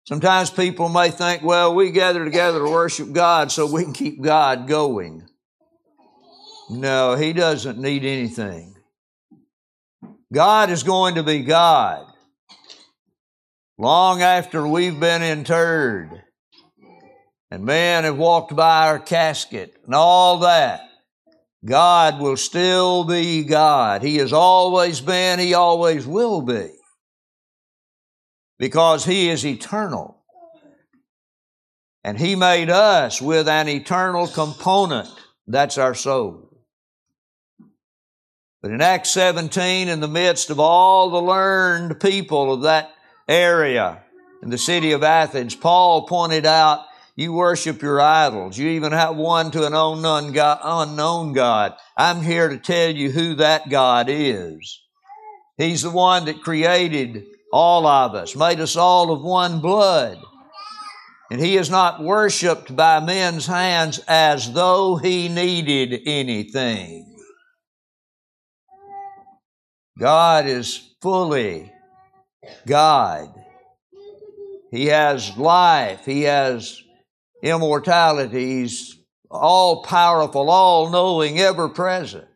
Sometimes 0.05 0.51
people 0.51 0.91
may 0.91 1.11
think, 1.11 1.43
well, 1.43 1.75
we 1.75 1.91
gather 1.91 2.23
together 2.23 2.59
to 2.59 2.71
worship 2.71 3.13
God 3.13 3.51
so 3.51 3.65
we 3.65 3.85
can 3.85 3.95
keep 3.95 4.21
God 4.21 4.69
going. 4.69 5.27
No, 6.69 7.15
He 7.15 7.33
doesn't 7.33 7.79
need 7.79 8.05
anything. 8.05 8.77
God 10.33 10.71
is 10.71 10.83
going 10.83 11.17
to 11.17 11.23
be 11.23 11.41
God 11.41 12.07
long 13.79 14.23
after 14.23 14.67
we've 14.67 15.01
been 15.01 15.23
interred 15.23 16.23
and 17.51 17.65
men 17.65 18.05
have 18.05 18.17
walked 18.17 18.55
by 18.55 18.87
our 18.87 18.99
casket 18.99 19.75
and 19.85 19.95
all 19.95 20.39
that. 20.41 20.83
God 21.65 22.21
will 22.21 22.37
still 22.37 23.05
be 23.05 23.43
God. 23.45 24.03
He 24.03 24.17
has 24.17 24.33
always 24.33 25.01
been, 25.01 25.39
He 25.39 25.55
always 25.55 26.07
will 26.07 26.43
be. 26.43 26.71
Because 28.59 29.05
He 29.05 29.29
is 29.29 29.45
eternal. 29.45 30.23
And 32.05 32.19
He 32.19 32.37
made 32.37 32.71
us 32.71 33.21
with 33.21 33.49
an 33.49 33.69
eternal 33.69 34.27
component. 34.29 35.09
That's 35.47 35.77
our 35.77 35.95
soul. 35.95 36.50
But 38.63 38.73
in 38.73 38.83
Acts 38.83 39.11
17, 39.11 39.89
in 39.89 40.01
the 40.01 40.09
midst 40.09 40.51
of 40.51 40.61
all 40.61 41.11
the 41.11 41.23
learned 41.23 41.99
people 41.99 42.53
of 42.53 42.63
that 42.63 42.91
area 43.27 44.03
in 44.43 44.51
the 44.51 44.59
city 44.59 44.93
of 44.93 45.03
Athens, 45.03 45.55
Paul 45.55 46.07
pointed 46.07 46.45
out 46.45 46.85
you 47.17 47.33
worship 47.33 47.83
your 47.83 48.01
idols. 48.01 48.59
You 48.59 48.69
even 48.71 48.93
have 48.93 49.17
one 49.17 49.51
to 49.53 49.67
an 49.67 49.75
unknown 49.75 50.33
God, 50.33 50.61
unknown 50.63 51.33
God. 51.33 51.75
I'm 51.97 52.23
here 52.23 52.49
to 52.49 52.59
tell 52.59 52.91
you 52.91 53.11
who 53.11 53.35
that 53.37 53.69
God 53.69 54.07
is. 54.09 54.83
He's 55.57 55.83
the 55.83 55.91
one 55.91 56.27
that 56.27 56.43
created 56.43 57.25
all 57.53 57.87
of 57.87 58.15
us, 58.15 58.37
made 58.37 58.61
us 58.61 58.77
all 58.77 59.11
of 59.11 59.23
one 59.23 59.61
blood. 59.61 60.19
And 61.31 61.41
He 61.41 61.57
is 61.57 61.71
not 61.71 62.03
worshiped 62.03 62.75
by 62.75 63.01
men's 63.01 63.47
hands 63.47 64.01
as 64.09 64.53
though 64.53 64.97
He 64.97 65.29
needed 65.29 66.01
anything. 66.07 67.10
God 70.01 70.47
is 70.47 70.89
fully 71.03 71.71
God. 72.67 73.29
He 74.71 74.87
has 74.87 75.37
life. 75.37 76.07
He 76.07 76.23
has 76.23 76.83
immortality. 77.43 78.61
He's 78.61 78.97
all 79.31 79.83
powerful, 79.83 80.49
all 80.49 80.89
knowing, 80.89 81.39
ever 81.39 81.69
present. 81.69 82.27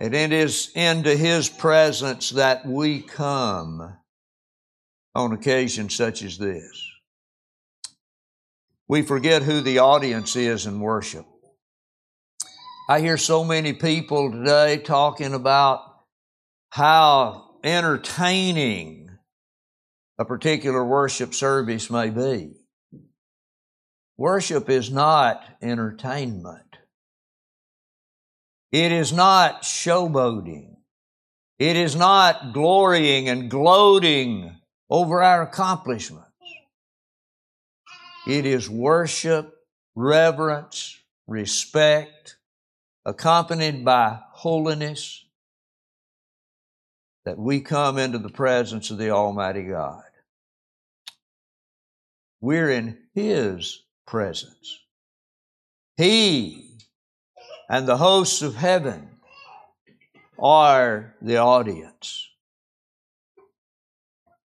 And 0.00 0.14
it 0.14 0.32
is 0.32 0.72
into 0.74 1.14
His 1.14 1.50
presence 1.50 2.30
that 2.30 2.64
we 2.64 3.02
come 3.02 3.96
on 5.14 5.32
occasions 5.32 5.94
such 5.94 6.22
as 6.22 6.38
this. 6.38 6.90
We 8.88 9.02
forget 9.02 9.42
who 9.42 9.60
the 9.60 9.80
audience 9.80 10.36
is 10.36 10.64
in 10.66 10.80
worship. 10.80 11.26
I 12.92 13.00
hear 13.00 13.16
so 13.16 13.42
many 13.42 13.72
people 13.72 14.30
today 14.30 14.76
talking 14.76 15.32
about 15.32 15.80
how 16.68 17.54
entertaining 17.64 19.08
a 20.18 20.26
particular 20.26 20.84
worship 20.84 21.32
service 21.32 21.88
may 21.88 22.10
be. 22.10 22.52
Worship 24.18 24.68
is 24.68 24.90
not 24.90 25.42
entertainment. 25.62 26.76
It 28.72 28.92
is 28.92 29.10
not 29.10 29.62
showboating. 29.62 30.74
It 31.58 31.76
is 31.76 31.96
not 31.96 32.52
glorying 32.52 33.30
and 33.30 33.50
gloating 33.50 34.54
over 34.90 35.22
our 35.22 35.40
accomplishments. 35.40 36.28
It 38.28 38.44
is 38.44 38.68
worship, 38.68 39.50
reverence, 39.94 40.98
respect, 41.26 42.36
accompanied 43.04 43.84
by 43.84 44.18
holiness, 44.30 45.24
that 47.24 47.38
we 47.38 47.60
come 47.60 47.98
into 47.98 48.18
the 48.18 48.28
presence 48.28 48.90
of 48.90 48.98
the 48.98 49.10
Almighty 49.10 49.62
God. 49.62 50.02
We're 52.40 52.70
in 52.70 52.98
His 53.14 53.82
presence. 54.06 54.80
He 55.96 56.78
and 57.68 57.86
the 57.86 57.96
hosts 57.96 58.42
of 58.42 58.56
heaven 58.56 59.08
are 60.38 61.14
the 61.22 61.36
audience. 61.36 62.28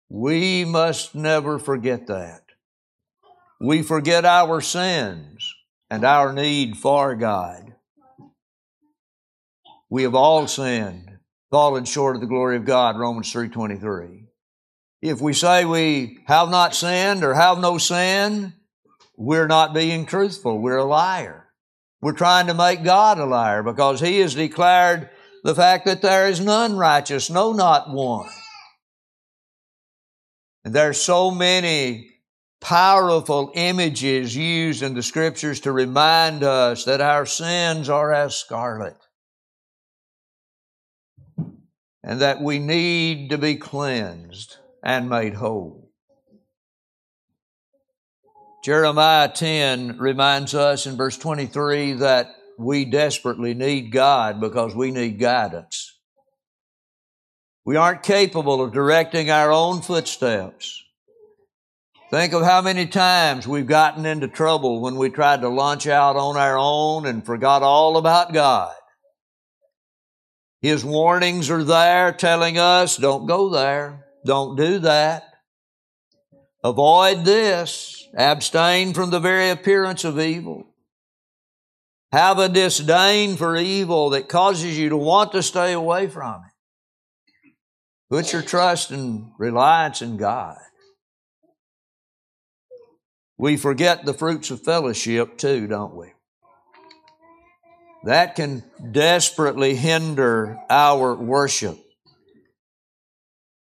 We 0.08 0.64
must 0.64 1.14
never 1.14 1.58
forget 1.58 2.06
that. 2.06 2.42
We 3.60 3.82
forget 3.82 4.24
our 4.24 4.60
sins 4.60 5.54
and 5.90 6.04
our 6.04 6.32
need 6.32 6.76
for 6.76 7.14
God. 7.14 7.69
We 9.90 10.04
have 10.04 10.14
all 10.14 10.46
sinned, 10.46 11.18
fallen 11.50 11.84
short 11.84 12.14
of 12.14 12.20
the 12.20 12.28
glory 12.28 12.56
of 12.56 12.64
God, 12.64 12.96
Romans 12.96 13.32
3.23. 13.32 14.22
If 15.02 15.20
we 15.20 15.32
say 15.32 15.64
we 15.64 16.20
have 16.26 16.48
not 16.48 16.76
sinned 16.76 17.24
or 17.24 17.34
have 17.34 17.58
no 17.58 17.76
sin, 17.76 18.52
we're 19.16 19.48
not 19.48 19.74
being 19.74 20.06
truthful. 20.06 20.60
We're 20.60 20.76
a 20.76 20.84
liar. 20.84 21.48
We're 22.00 22.12
trying 22.12 22.46
to 22.46 22.54
make 22.54 22.84
God 22.84 23.18
a 23.18 23.26
liar 23.26 23.64
because 23.64 24.00
He 24.00 24.20
has 24.20 24.36
declared 24.36 25.10
the 25.42 25.56
fact 25.56 25.86
that 25.86 26.02
there 26.02 26.28
is 26.28 26.38
none 26.38 26.76
righteous, 26.76 27.28
no, 27.28 27.52
not 27.52 27.92
one. 27.92 28.30
And 30.64 30.72
there 30.72 30.90
are 30.90 30.94
so 30.94 31.32
many 31.32 32.10
powerful 32.60 33.50
images 33.54 34.36
used 34.36 34.84
in 34.84 34.94
the 34.94 35.02
scriptures 35.02 35.58
to 35.60 35.72
remind 35.72 36.44
us 36.44 36.84
that 36.84 37.00
our 37.00 37.26
sins 37.26 37.88
are 37.88 38.12
as 38.12 38.36
scarlet 38.36 38.96
and 42.02 42.20
that 42.20 42.40
we 42.40 42.58
need 42.58 43.30
to 43.30 43.38
be 43.38 43.56
cleansed 43.56 44.56
and 44.82 45.08
made 45.08 45.34
whole. 45.34 45.90
Jeremiah 48.64 49.30
10 49.32 49.98
reminds 49.98 50.54
us 50.54 50.86
in 50.86 50.96
verse 50.96 51.16
23 51.16 51.94
that 51.94 52.34
we 52.58 52.84
desperately 52.84 53.54
need 53.54 53.90
God 53.90 54.40
because 54.40 54.74
we 54.74 54.90
need 54.90 55.18
guidance. 55.18 55.98
We 57.64 57.76
aren't 57.76 58.02
capable 58.02 58.62
of 58.62 58.72
directing 58.72 59.30
our 59.30 59.50
own 59.50 59.80
footsteps. 59.80 60.82
Think 62.10 62.32
of 62.32 62.42
how 62.42 62.60
many 62.60 62.86
times 62.86 63.46
we've 63.46 63.66
gotten 63.66 64.04
into 64.04 64.26
trouble 64.28 64.80
when 64.80 64.96
we 64.96 65.10
tried 65.10 65.42
to 65.42 65.48
launch 65.48 65.86
out 65.86 66.16
on 66.16 66.36
our 66.36 66.58
own 66.58 67.06
and 67.06 67.24
forgot 67.24 67.62
all 67.62 67.96
about 67.96 68.32
God. 68.32 68.74
His 70.60 70.84
warnings 70.84 71.50
are 71.50 71.64
there 71.64 72.12
telling 72.12 72.58
us 72.58 72.96
don't 72.96 73.26
go 73.26 73.48
there, 73.48 74.06
don't 74.26 74.56
do 74.56 74.78
that, 74.80 75.24
avoid 76.62 77.24
this, 77.24 78.06
abstain 78.14 78.92
from 78.92 79.10
the 79.10 79.20
very 79.20 79.50
appearance 79.50 80.04
of 80.04 80.20
evil. 80.20 80.66
Have 82.12 82.38
a 82.38 82.48
disdain 82.48 83.36
for 83.36 83.56
evil 83.56 84.10
that 84.10 84.28
causes 84.28 84.76
you 84.76 84.88
to 84.88 84.96
want 84.96 85.32
to 85.32 85.42
stay 85.42 85.72
away 85.72 86.08
from 86.08 86.42
it. 86.44 87.52
Put 88.10 88.32
your 88.32 88.42
trust 88.42 88.90
and 88.90 89.30
reliance 89.38 90.02
in 90.02 90.16
God. 90.16 90.58
We 93.38 93.56
forget 93.56 94.04
the 94.04 94.12
fruits 94.12 94.50
of 94.50 94.62
fellowship 94.62 95.38
too, 95.38 95.68
don't 95.68 95.94
we? 95.94 96.12
That 98.04 98.34
can 98.34 98.64
desperately 98.92 99.74
hinder 99.74 100.58
our 100.70 101.14
worship. 101.14 101.78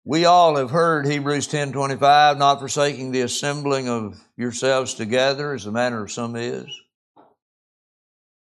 We 0.05 0.25
all 0.25 0.57
have 0.57 0.71
heard 0.71 1.07
Hebrews 1.07 1.49
10:25, 1.49 2.39
not 2.39 2.61
forsaking 2.61 3.11
the 3.11 3.23
assembling 3.23 3.89
of 3.89 4.21
yourselves 4.37 4.95
together 4.95 5.53
as 5.53 5.65
the 5.65 5.73
manner 5.73 6.05
of 6.05 6.13
some 6.13 6.37
is. 6.37 6.69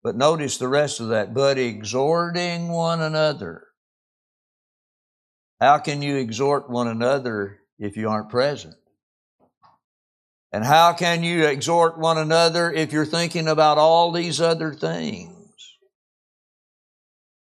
But 0.03 0.15
notice 0.15 0.57
the 0.57 0.67
rest 0.67 0.99
of 0.99 1.09
that, 1.09 1.33
but 1.33 1.57
exhorting 1.57 2.69
one 2.69 3.01
another. 3.01 3.63
How 5.59 5.79
can 5.79 6.03
you 6.03 6.17
exhort 6.17 6.69
one 6.69 6.87
another 6.87 7.59
if 7.79 7.97
you 7.97 8.09
aren't 8.09 8.29
present? 8.29 8.75
And 10.51 10.63
how 10.63 10.93
can 10.93 11.23
you 11.23 11.45
exhort 11.47 11.97
one 11.97 12.17
another 12.17 12.71
if 12.71 12.93
you're 12.93 13.05
thinking 13.05 13.47
about 13.47 13.77
all 13.77 14.11
these 14.11 14.39
other 14.39 14.73
things? 14.73 15.34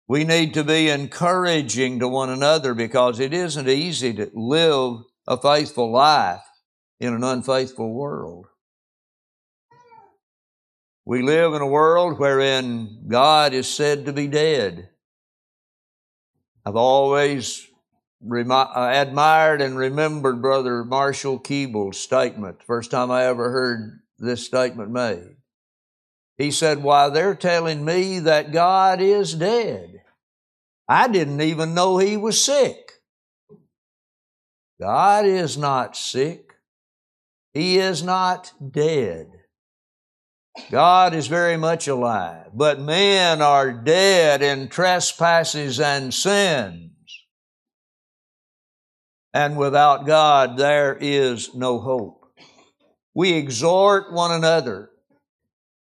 We 0.09 0.23
need 0.23 0.55
to 0.55 0.63
be 0.63 0.89
encouraging 0.89 1.99
to 1.99 2.07
one 2.07 2.31
another 2.31 2.73
because 2.73 3.19
it 3.19 3.31
isn't 3.31 3.69
easy 3.69 4.11
to 4.15 4.31
live 4.33 5.03
a 5.27 5.37
faithful 5.37 5.91
life 5.91 6.41
in 6.99 7.13
an 7.13 7.23
unfaithful 7.23 7.93
world. 7.93 8.47
We 11.05 11.21
live 11.21 11.53
in 11.53 11.61
a 11.61 11.67
world 11.67 12.17
wherein 12.17 13.05
God 13.07 13.53
is 13.53 13.67
said 13.67 14.05
to 14.05 14.13
be 14.13 14.25
dead. 14.25 14.89
I've 16.65 16.75
always 16.75 17.67
remi- 18.19 18.51
uh, 18.51 18.89
admired 18.91 19.61
and 19.61 19.77
remembered 19.77 20.41
Brother 20.41 20.83
Marshall 20.83 21.39
Keeble's 21.39 21.99
statement, 21.99 22.63
first 22.63 22.89
time 22.89 23.11
I 23.11 23.25
ever 23.25 23.51
heard 23.51 23.99
this 24.17 24.43
statement 24.43 24.89
made. 24.89 25.35
He 26.39 26.49
said, 26.49 26.81
Why, 26.81 27.09
they're 27.09 27.35
telling 27.35 27.85
me 27.85 28.17
that 28.19 28.51
God 28.51 29.01
is 29.01 29.35
dead. 29.35 29.98
I 30.89 31.07
didn't 31.07 31.41
even 31.41 31.73
know 31.73 31.97
he 31.97 32.17
was 32.17 32.43
sick. 32.43 32.93
God 34.81 35.25
is 35.25 35.57
not 35.57 35.95
sick. 35.95 36.53
He 37.53 37.77
is 37.77 38.01
not 38.01 38.51
dead. 38.71 39.27
God 40.71 41.13
is 41.13 41.27
very 41.27 41.57
much 41.57 41.87
alive, 41.87 42.47
but 42.53 42.81
men 42.81 43.41
are 43.41 43.71
dead 43.71 44.41
in 44.41 44.67
trespasses 44.67 45.79
and 45.79 46.13
sins 46.13 46.89
and 49.33 49.57
without 49.57 50.05
God 50.05 50.57
there 50.57 50.97
is 50.99 51.53
no 51.55 51.79
hope. 51.79 52.25
We 53.13 53.33
exhort 53.33 54.13
one 54.13 54.31
another. 54.31 54.88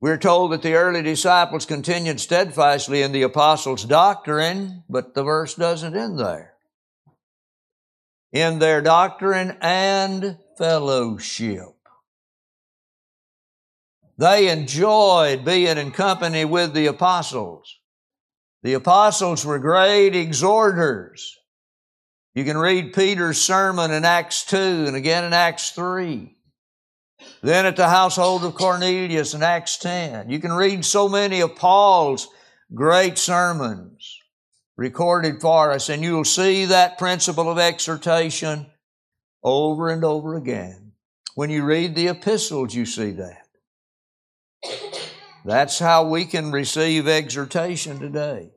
We're 0.04 0.18
told 0.18 0.52
that 0.52 0.64
the 0.64 0.74
early 0.74 1.02
disciples 1.02 1.66
continued 1.66 2.20
steadfastly 2.20 3.04
in 3.04 3.14
the 3.14 3.22
apostles' 3.22 3.86
doctrine, 3.86 4.84
but 4.90 5.14
the 5.14 5.24
verse 5.24 5.56
doesn't 5.56 5.96
end 5.96 6.20
there. 6.20 6.56
In 8.34 8.60
their 8.60 8.82
doctrine 8.82 9.56
and 9.62 10.38
fellowship. 10.58 11.78
They 14.18 14.50
enjoyed 14.50 15.46
being 15.46 15.78
in 15.78 15.92
company 15.92 16.44
with 16.44 16.74
the 16.74 16.88
apostles. 16.88 17.74
The 18.62 18.74
apostles 18.74 19.46
were 19.46 19.58
great 19.58 20.18
exhorters. 20.18 21.40
You 22.36 22.44
can 22.44 22.58
read 22.58 22.92
Peter's 22.92 23.42
sermon 23.42 23.92
in 23.92 24.04
Acts 24.04 24.44
2 24.48 24.58
and 24.58 24.98
again 24.98 25.24
in 25.24 25.32
Acts 25.32 25.70
3. 25.70 26.33
Then 27.42 27.66
at 27.66 27.76
the 27.76 27.90
household 27.90 28.44
of 28.44 28.56
Cornelius 28.56 29.34
in 29.34 29.44
Acts 29.44 29.78
10. 29.78 30.30
You 30.30 30.40
can 30.40 30.54
read 30.54 30.86
so 30.86 31.10
many 31.10 31.42
of 31.42 31.56
Paul's 31.56 32.28
great 32.74 33.18
sermons 33.18 34.20
recorded 34.78 35.42
for 35.42 35.72
us, 35.72 35.90
and 35.90 36.04
you'll 36.04 36.24
see 36.24 36.66
that 36.66 36.98
principle 36.98 37.50
of 37.50 37.60
exhortation 37.60 38.68
over 39.44 39.90
and 39.90 40.04
over 40.04 40.36
again. 40.36 40.94
When 41.36 41.50
you 41.50 41.64
read 41.64 41.96
the 41.96 42.08
epistles, 42.08 42.74
you 42.74 42.86
see 42.86 43.12
that. 43.12 43.48
That's 45.46 45.80
how 45.80 46.08
we 46.08 46.26
can 46.26 46.52
receive 46.52 47.08
exhortation 47.08 48.00
today. 48.00 48.52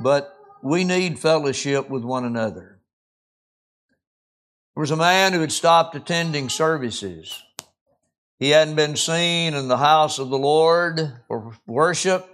But 0.00 0.34
we 0.62 0.84
need 0.84 1.18
fellowship 1.18 1.90
with 1.90 2.04
one 2.04 2.24
another. 2.24 2.77
There 4.78 4.82
was 4.82 4.92
a 4.92 4.96
man 4.96 5.32
who 5.32 5.40
had 5.40 5.50
stopped 5.50 5.96
attending 5.96 6.48
services. 6.48 7.42
He 8.38 8.50
hadn't 8.50 8.76
been 8.76 8.94
seen 8.94 9.54
in 9.54 9.66
the 9.66 9.76
house 9.76 10.20
of 10.20 10.30
the 10.30 10.38
Lord 10.38 11.14
for 11.26 11.56
worship 11.66 12.24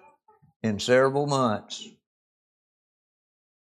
in 0.63 0.79
several 0.79 1.27
months. 1.27 1.89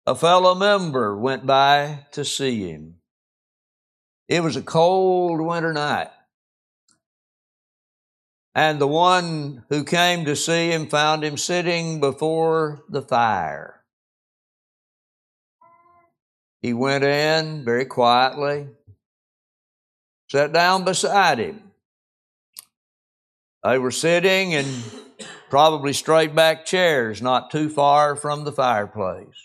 A 0.05 0.15
fellow 0.15 0.53
member 0.53 1.17
went 1.17 1.45
by 1.45 2.07
to 2.11 2.25
see 2.25 2.69
him. 2.69 2.95
It 4.27 4.43
was 4.43 4.57
a 4.57 4.61
cold 4.61 5.39
winter 5.39 5.71
night. 5.71 6.11
And 8.53 8.81
the 8.81 8.87
one 8.87 9.63
who 9.69 9.85
came 9.85 10.25
to 10.25 10.35
see 10.35 10.73
him 10.73 10.87
found 10.87 11.23
him 11.23 11.37
sitting 11.37 12.01
before 12.01 12.83
the 12.89 13.01
fire. 13.01 13.82
He 16.63 16.71
went 16.71 17.03
in 17.03 17.65
very 17.65 17.83
quietly, 17.85 18.69
sat 20.31 20.53
down 20.53 20.85
beside 20.85 21.37
him. 21.37 21.61
They 23.65 23.77
were 23.77 23.91
sitting 23.91 24.53
in 24.53 24.65
probably 25.49 25.91
straight 25.91 26.33
back 26.33 26.65
chairs 26.65 27.21
not 27.21 27.51
too 27.51 27.69
far 27.69 28.15
from 28.15 28.45
the 28.45 28.51
fireplace. 28.53 29.35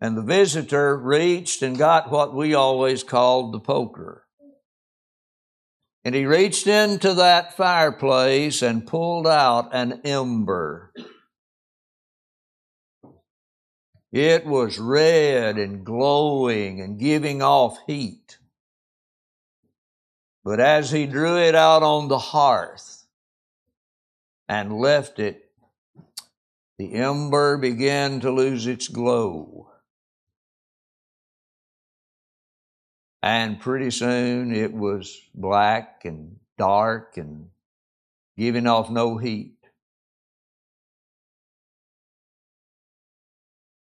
And 0.00 0.16
the 0.16 0.22
visitor 0.22 0.96
reached 0.96 1.62
and 1.62 1.78
got 1.78 2.10
what 2.10 2.34
we 2.34 2.54
always 2.54 3.04
called 3.04 3.54
the 3.54 3.60
poker. 3.60 4.24
And 6.04 6.16
he 6.16 6.26
reached 6.26 6.66
into 6.66 7.14
that 7.14 7.56
fireplace 7.56 8.60
and 8.60 8.86
pulled 8.86 9.28
out 9.28 9.68
an 9.72 10.00
ember. 10.04 10.92
It 14.10 14.46
was 14.46 14.78
red 14.78 15.58
and 15.58 15.84
glowing 15.84 16.80
and 16.80 16.98
giving 16.98 17.42
off 17.42 17.78
heat. 17.86 18.38
But 20.44 20.60
as 20.60 20.90
he 20.90 21.06
drew 21.06 21.36
it 21.36 21.54
out 21.54 21.82
on 21.82 22.08
the 22.08 22.18
hearth 22.18 23.06
and 24.48 24.72
left 24.72 25.18
it, 25.18 25.50
the 26.78 26.94
ember 26.94 27.58
began 27.58 28.20
to 28.20 28.30
lose 28.30 28.66
its 28.66 28.88
glow. 28.88 29.70
And 33.22 33.60
pretty 33.60 33.90
soon 33.90 34.54
it 34.54 34.72
was 34.72 35.20
black 35.34 36.04
and 36.04 36.38
dark 36.56 37.18
and 37.18 37.50
giving 38.38 38.66
off 38.66 38.88
no 38.88 39.18
heat. 39.18 39.57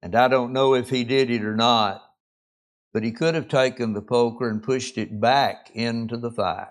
And 0.05 0.15
I 0.15 0.29
don't 0.29 0.53
know 0.53 0.75
if 0.75 0.91
he 0.91 1.03
did 1.03 1.31
it 1.31 1.43
or 1.43 1.57
not, 1.57 2.05
but 2.93 3.03
he 3.03 3.11
could 3.11 3.35
have 3.35 3.49
taken 3.49 3.95
the 3.95 4.03
poker 4.03 4.51
and 4.51 4.63
pushed 4.63 4.99
it 4.99 5.19
back 5.19 5.71
into 5.73 6.19
the 6.19 6.31
fire. 6.31 6.69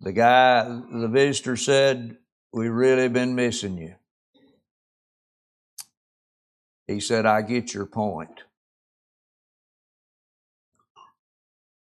The 0.00 0.12
guy, 0.12 0.64
the 0.92 1.06
visitor 1.06 1.56
said, 1.56 2.16
We've 2.52 2.72
really 2.72 3.08
been 3.08 3.36
missing 3.36 3.78
you. 3.78 3.94
He 6.88 6.98
said, 6.98 7.24
I 7.24 7.42
get 7.42 7.72
your 7.72 7.86
point. 7.86 8.42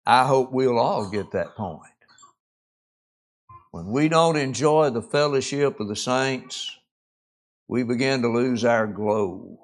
I 0.04 0.26
hope 0.26 0.52
we'll 0.52 0.78
all 0.78 1.08
get 1.08 1.30
that 1.30 1.56
point. 1.56 1.80
When 3.70 3.86
we 3.86 4.10
don't 4.10 4.36
enjoy 4.36 4.90
the 4.90 5.02
fellowship 5.02 5.80
of 5.80 5.88
the 5.88 5.96
saints, 5.96 6.78
we 7.68 7.82
begin 7.82 8.22
to 8.22 8.28
lose 8.28 8.64
our 8.64 8.86
glow. 8.86 9.58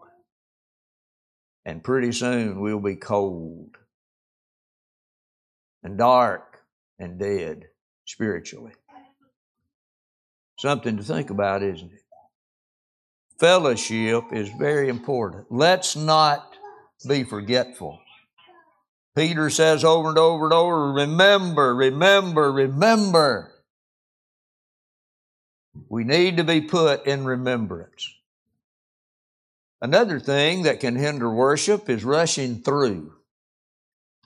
And 1.64 1.84
pretty 1.84 2.12
soon 2.12 2.60
we'll 2.60 2.80
be 2.80 2.96
cold 2.96 3.76
and 5.82 5.98
dark 5.98 6.58
and 6.98 7.18
dead 7.18 7.64
spiritually. 8.06 8.72
Something 10.58 10.96
to 10.96 11.02
think 11.02 11.30
about, 11.30 11.62
isn't 11.62 11.92
it? 11.92 12.00
Fellowship 13.38 14.24
is 14.32 14.50
very 14.58 14.88
important. 14.90 15.46
Let's 15.50 15.96
not 15.96 16.46
be 17.08 17.24
forgetful. 17.24 17.98
Peter 19.16 19.48
says 19.48 19.84
over 19.84 20.10
and 20.10 20.18
over 20.18 20.44
and 20.44 20.52
over, 20.52 20.92
remember, 20.92 21.74
remember, 21.74 22.52
remember. 22.52 23.52
We 25.88 26.04
need 26.04 26.36
to 26.36 26.44
be 26.44 26.60
put 26.60 27.06
in 27.06 27.24
remembrance. 27.24 28.14
Another 29.82 30.20
thing 30.20 30.64
that 30.64 30.80
can 30.80 30.96
hinder 30.96 31.30
worship 31.30 31.88
is 31.88 32.04
rushing 32.04 32.62
through. 32.62 33.12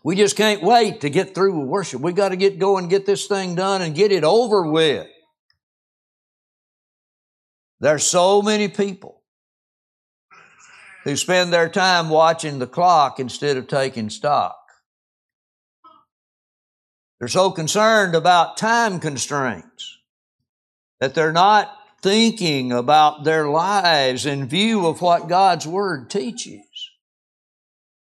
We 0.02 0.16
just 0.16 0.36
can't 0.36 0.62
wait 0.62 1.00
to 1.00 1.10
get 1.10 1.34
through 1.34 1.58
with 1.58 1.68
worship. 1.68 2.00
We 2.00 2.12
got 2.12 2.30
to 2.30 2.36
get 2.36 2.58
going, 2.58 2.88
get 2.88 3.06
this 3.06 3.26
thing 3.26 3.54
done, 3.54 3.80
and 3.80 3.94
get 3.94 4.12
it 4.12 4.24
over 4.24 4.68
with. 4.70 5.06
There's 7.80 8.04
so 8.04 8.42
many 8.42 8.68
people 8.68 9.22
who 11.04 11.16
spend 11.16 11.52
their 11.52 11.68
time 11.68 12.08
watching 12.08 12.58
the 12.58 12.66
clock 12.66 13.20
instead 13.20 13.56
of 13.56 13.68
taking 13.68 14.10
stock. 14.10 14.58
They're 17.18 17.28
so 17.28 17.50
concerned 17.50 18.14
about 18.14 18.56
time 18.56 19.00
constraints 19.00 19.93
that 21.00 21.14
they're 21.14 21.32
not 21.32 21.76
thinking 22.02 22.70
about 22.72 23.24
their 23.24 23.48
lives 23.48 24.26
in 24.26 24.46
view 24.46 24.86
of 24.86 25.00
what 25.00 25.28
God's 25.28 25.66
Word 25.66 26.10
teaches. 26.10 26.90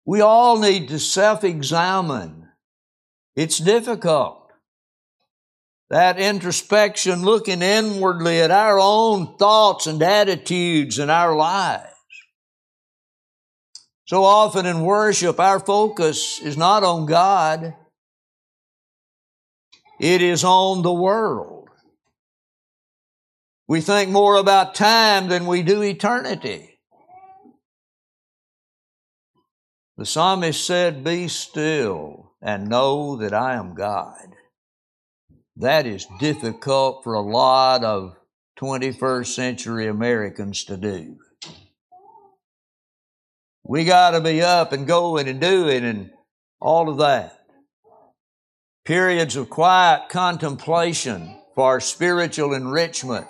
We 0.05 0.21
all 0.21 0.59
need 0.59 0.88
to 0.88 0.99
self 0.99 1.45
examine. 1.45 2.49
It's 3.37 3.59
difficult. 3.59 4.51
That 5.91 6.19
introspection, 6.19 7.23
looking 7.23 7.62
inwardly 7.62 8.41
at 8.41 8.51
our 8.51 8.79
own 8.79 9.37
thoughts 9.38 9.87
and 9.87 10.03
attitudes 10.03 10.99
in 10.99 11.09
our 11.09 11.35
lives. 11.35 11.95
So 14.07 14.25
often 14.25 14.67
in 14.67 14.83
worship, 14.83 15.38
our 15.38 15.61
focus 15.61 16.41
is 16.41 16.57
not 16.57 16.83
on 16.83 17.07
God, 17.07 17.75
it 20.01 20.23
is 20.23 20.45
on 20.45 20.83
the 20.83 20.93
world. 20.93 21.58
We 23.68 23.83
think 23.83 24.11
more 24.11 24.37
about 24.37 24.74
time 24.74 25.28
than 25.28 25.44
we 25.44 25.62
do 25.62 25.83
eternity. 25.83 26.78
The 29.98 30.07
psalmist 30.07 30.66
said, 30.66 31.04
Be 31.04 31.28
still 31.28 32.33
and 32.40 32.68
know 32.68 33.16
that 33.16 33.35
I 33.35 33.57
am 33.57 33.74
God. 33.74 34.35
That 35.57 35.87
is 35.87 36.07
difficult 36.18 37.04
for 37.04 37.12
a 37.12 37.20
lot 37.20 37.85
of 37.85 38.16
21st 38.59 39.26
century 39.26 39.87
Americans 39.87 40.64
to 40.64 40.78
do. 40.78 41.18
We 43.64 43.85
got 43.85 44.12
to 44.12 44.22
be 44.22 44.40
up 44.40 44.72
and 44.72 44.87
going 44.87 45.28
and 45.28 45.42
doing 45.42 45.85
and 45.85 46.11
all 46.59 46.88
of 46.88 46.96
that. 46.98 47.38
Periods 48.87 49.37
of 49.37 49.50
quiet 49.50 50.09
contemplation 50.09 51.38
for 51.54 51.81
spiritual 51.81 52.54
enrichment 52.54 53.26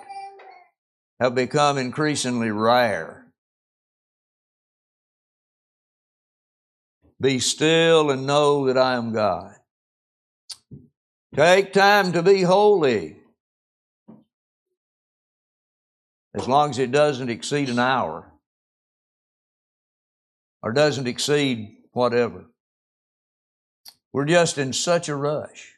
have 1.20 1.35
become 1.35 1.78
increasingly 1.78 2.50
rare. 2.50 3.26
Be 7.20 7.40
still 7.40 8.11
and 8.11 8.26
know 8.26 8.66
that 8.66 8.78
I 8.78 8.94
am 8.94 9.12
God. 9.12 9.54
Take 11.35 11.72
time 11.72 12.12
to 12.12 12.22
be 12.22 12.42
holy. 12.42 13.16
As 16.35 16.46
long 16.46 16.70
as 16.70 16.78
it 16.78 16.92
doesn't 16.92 17.28
exceed 17.28 17.68
an 17.68 17.81
hour 17.81 18.33
or 20.62 20.72
doesn't 20.72 21.09
exceed 21.09 21.76
whatever. 21.92 22.46
We're 24.12 24.24
just 24.24 24.57
in 24.57 24.72
such 24.72 25.09
a 25.09 25.16
rush. 25.16 25.74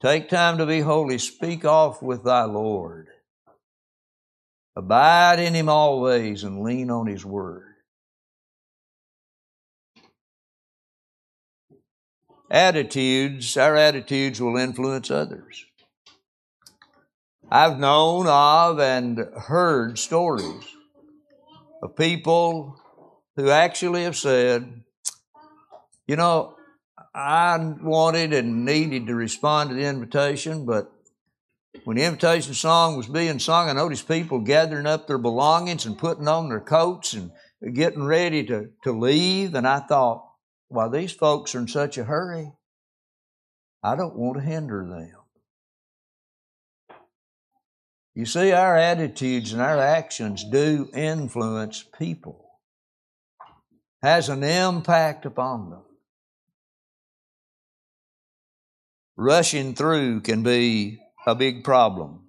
Take 0.00 0.28
time 0.28 0.58
to 0.58 0.66
be 0.66 0.80
holy. 0.80 1.18
Speak 1.18 1.64
off 1.64 2.02
with 2.02 2.24
thy 2.24 2.44
Lord. 2.44 3.11
Abide 4.74 5.38
in 5.38 5.54
him 5.54 5.68
always 5.68 6.44
and 6.44 6.62
lean 6.62 6.90
on 6.90 7.06
his 7.06 7.24
word. 7.24 7.64
Attitudes, 12.50 13.56
our 13.56 13.76
attitudes 13.76 14.40
will 14.40 14.56
influence 14.56 15.10
others. 15.10 15.64
I've 17.50 17.78
known 17.78 18.26
of 18.26 18.78
and 18.78 19.18
heard 19.18 19.98
stories 19.98 20.64
of 21.82 21.96
people 21.96 22.80
who 23.36 23.50
actually 23.50 24.04
have 24.04 24.16
said, 24.16 24.82
you 26.06 26.16
know, 26.16 26.56
I 27.14 27.58
wanted 27.82 28.32
and 28.32 28.64
needed 28.64 29.06
to 29.06 29.14
respond 29.14 29.70
to 29.70 29.76
the 29.76 29.84
invitation, 29.84 30.64
but 30.64 30.90
when 31.84 31.96
the 31.96 32.04
invitation 32.04 32.54
song 32.54 32.96
was 32.96 33.06
being 33.06 33.38
sung, 33.38 33.68
I 33.68 33.72
noticed 33.72 34.06
people 34.06 34.40
gathering 34.40 34.86
up 34.86 35.06
their 35.06 35.18
belongings 35.18 35.86
and 35.86 35.98
putting 35.98 36.28
on 36.28 36.48
their 36.48 36.60
coats 36.60 37.14
and 37.14 37.32
getting 37.74 38.04
ready 38.04 38.44
to, 38.44 38.70
to 38.84 38.92
leave. 38.92 39.54
And 39.54 39.66
I 39.66 39.80
thought, 39.80 40.28
while 40.68 40.90
these 40.90 41.12
folks 41.12 41.54
are 41.54 41.60
in 41.60 41.68
such 41.68 41.98
a 41.98 42.04
hurry, 42.04 42.52
I 43.82 43.96
don't 43.96 44.16
want 44.16 44.36
to 44.36 44.42
hinder 44.42 44.86
them. 44.86 45.12
You 48.14 48.26
see, 48.26 48.52
our 48.52 48.76
attitudes 48.76 49.52
and 49.52 49.62
our 49.62 49.78
actions 49.78 50.44
do 50.44 50.90
influence 50.94 51.84
people, 51.98 52.44
has 54.02 54.28
an 54.28 54.42
impact 54.42 55.24
upon 55.24 55.70
them. 55.70 55.82
rushing 59.16 59.74
through 59.74 60.20
can 60.20 60.42
be 60.42 61.01
a 61.26 61.34
big 61.34 61.64
problem. 61.64 62.20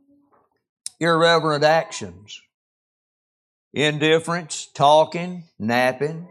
Irreverent 0.99 1.63
actions, 1.63 2.41
indifference, 3.73 4.67
talking, 4.73 5.45
napping. 5.59 6.27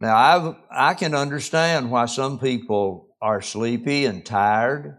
Now, 0.00 0.16
I've, 0.16 0.56
I 0.70 0.94
can 0.94 1.14
understand 1.14 1.90
why 1.90 2.06
some 2.06 2.38
people 2.38 3.08
are 3.20 3.40
sleepy 3.40 4.04
and 4.04 4.24
tired. 4.24 4.98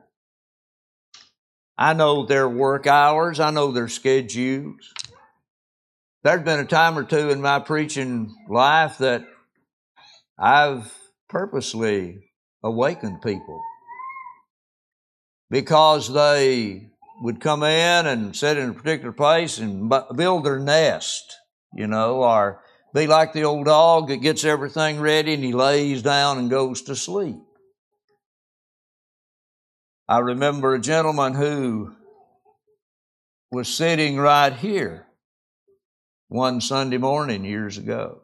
I 1.78 1.94
know 1.94 2.26
their 2.26 2.50
work 2.50 2.88
hours, 2.88 3.40
I 3.40 3.52
know 3.52 3.72
their 3.72 3.88
schedules. 3.88 4.94
There's 6.24 6.42
been 6.42 6.60
a 6.60 6.66
time 6.66 6.98
or 6.98 7.04
two 7.04 7.30
in 7.30 7.42
my 7.42 7.60
preaching 7.60 8.36
life 8.50 8.98
that 8.98 9.24
I've 10.38 10.92
purposely 11.30 12.32
awakened 12.64 13.22
people 13.22 13.62
because 15.50 16.14
they 16.14 16.90
would 17.22 17.40
come 17.42 17.64
in 17.64 18.06
and 18.06 18.36
sit 18.36 18.58
in 18.58 18.70
a 18.70 18.74
particular 18.74 19.12
place 19.12 19.58
and 19.58 19.92
build 20.16 20.44
their 20.44 20.60
nest, 20.60 21.36
you 21.74 21.88
know, 21.88 22.24
or 22.24 22.62
be 22.94 23.08
like 23.08 23.34
the 23.34 23.44
old 23.44 23.66
dog 23.66 24.10
that 24.10 24.18
gets 24.18 24.44
everything 24.44 25.00
ready 25.00 25.34
and 25.34 25.44
he 25.44 25.54
lays 25.54 26.02
down 26.02 26.38
and 26.38 26.50
goes 26.50 26.82
to 26.84 26.96
sleep. 26.96 27.38
I 30.08 30.20
remember 30.20 30.74
a 30.74 30.80
gentleman 30.80 31.34
who 31.34 31.94
was 33.52 33.68
sitting 33.68 34.18
right 34.18 34.54
here 34.54 35.06
one 36.28 36.62
Sunday 36.62 36.98
morning 36.98 37.44
years 37.44 37.78
ago. 37.78 38.22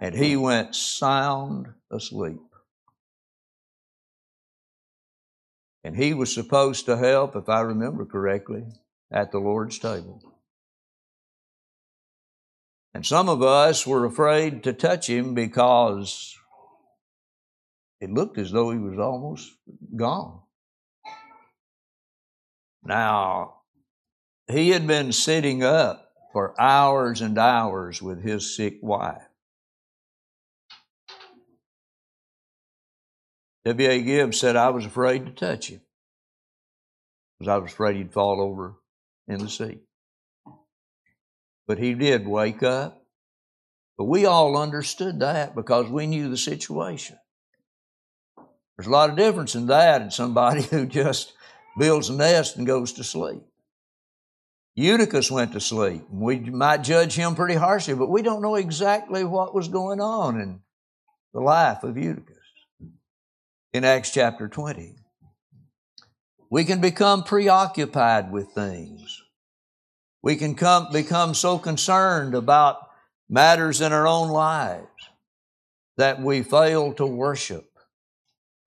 And 0.00 0.14
he 0.14 0.36
went 0.36 0.74
sound 0.74 1.68
asleep. 1.90 2.40
And 5.84 5.96
he 5.96 6.14
was 6.14 6.32
supposed 6.32 6.86
to 6.86 6.96
help, 6.96 7.34
if 7.34 7.48
I 7.48 7.60
remember 7.60 8.04
correctly, 8.04 8.64
at 9.10 9.32
the 9.32 9.38
Lord's 9.38 9.78
table. 9.78 10.22
And 12.94 13.04
some 13.04 13.28
of 13.28 13.42
us 13.42 13.86
were 13.86 14.04
afraid 14.04 14.62
to 14.64 14.72
touch 14.72 15.08
him 15.08 15.34
because 15.34 16.36
it 18.00 18.10
looked 18.10 18.38
as 18.38 18.52
though 18.52 18.70
he 18.70 18.78
was 18.78 18.98
almost 18.98 19.50
gone. 19.96 20.40
Now, 22.84 23.60
he 24.50 24.70
had 24.70 24.86
been 24.86 25.12
sitting 25.12 25.62
up 25.62 26.10
for 26.32 26.60
hours 26.60 27.20
and 27.20 27.38
hours 27.38 28.02
with 28.02 28.22
his 28.22 28.56
sick 28.56 28.78
wife. 28.82 29.22
W.A. 33.64 34.02
Gibbs 34.02 34.40
said, 34.40 34.56
I 34.56 34.70
was 34.70 34.84
afraid 34.84 35.26
to 35.26 35.32
touch 35.32 35.68
him 35.68 35.80
because 37.38 37.52
I 37.52 37.58
was 37.58 37.72
afraid 37.72 37.96
he'd 37.96 38.12
fall 38.12 38.40
over 38.40 38.74
in 39.28 39.38
the 39.38 39.48
sea. 39.48 39.78
But 41.66 41.78
he 41.78 41.94
did 41.94 42.26
wake 42.26 42.62
up. 42.62 43.04
But 43.96 44.06
we 44.06 44.26
all 44.26 44.56
understood 44.56 45.20
that 45.20 45.54
because 45.54 45.88
we 45.88 46.06
knew 46.06 46.28
the 46.28 46.36
situation. 46.36 47.18
There's 48.76 48.88
a 48.88 48.90
lot 48.90 49.10
of 49.10 49.16
difference 49.16 49.54
in 49.54 49.66
that 49.66 50.02
and 50.02 50.12
somebody 50.12 50.62
who 50.70 50.86
just 50.86 51.34
builds 51.78 52.08
a 52.08 52.14
nest 52.14 52.56
and 52.56 52.66
goes 52.66 52.94
to 52.94 53.04
sleep. 53.04 53.42
Eutychus 54.74 55.30
went 55.30 55.52
to 55.52 55.60
sleep. 55.60 56.02
We 56.10 56.40
might 56.40 56.78
judge 56.78 57.14
him 57.14 57.36
pretty 57.36 57.54
harshly, 57.54 57.94
but 57.94 58.08
we 58.08 58.22
don't 58.22 58.42
know 58.42 58.56
exactly 58.56 59.22
what 59.22 59.54
was 59.54 59.68
going 59.68 60.00
on 60.00 60.40
in 60.40 60.60
the 61.32 61.40
life 61.40 61.84
of 61.84 61.96
Eutychus 61.96 62.31
in 63.72 63.84
Acts 63.84 64.10
chapter 64.10 64.48
20. 64.48 64.96
We 66.50 66.64
can 66.64 66.82
become 66.82 67.24
preoccupied 67.24 68.30
with 68.30 68.48
things. 68.48 69.22
We 70.22 70.36
can 70.36 70.54
come, 70.54 70.88
become 70.92 71.32
so 71.32 71.58
concerned 71.58 72.34
about 72.34 72.76
matters 73.30 73.80
in 73.80 73.92
our 73.92 74.06
own 74.06 74.28
lives 74.28 74.86
that 75.96 76.20
we 76.20 76.42
fail 76.42 76.92
to 76.94 77.06
worship 77.06 77.64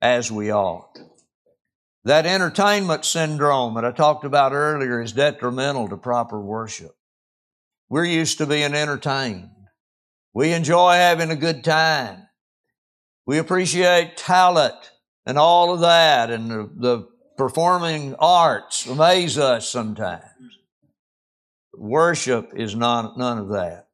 as 0.01 0.31
we 0.31 0.51
ought. 0.51 0.97
That 2.03 2.25
entertainment 2.25 3.05
syndrome 3.05 3.75
that 3.75 3.85
I 3.85 3.91
talked 3.91 4.25
about 4.25 4.53
earlier 4.53 5.01
is 5.01 5.11
detrimental 5.11 5.87
to 5.89 5.97
proper 5.97 6.39
worship. 6.41 6.95
We're 7.89 8.05
used 8.05 8.39
to 8.39 8.47
being 8.47 8.73
entertained. 8.73 9.51
We 10.33 10.51
enjoy 10.51 10.93
having 10.93 11.29
a 11.29 11.35
good 11.35 11.63
time. 11.63 12.27
We 13.27 13.37
appreciate 13.37 14.17
talent 14.17 14.91
and 15.25 15.37
all 15.37 15.73
of 15.73 15.81
that 15.81 16.29
and 16.29 16.49
the, 16.49 16.69
the 16.75 17.07
performing 17.37 18.15
arts 18.19 18.85
amaze 18.85 19.37
us 19.37 19.67
sometimes. 19.67 20.23
Worship 21.73 22.51
is 22.55 22.75
not, 22.75 23.17
none 23.17 23.37
of 23.37 23.49
that. 23.49 23.87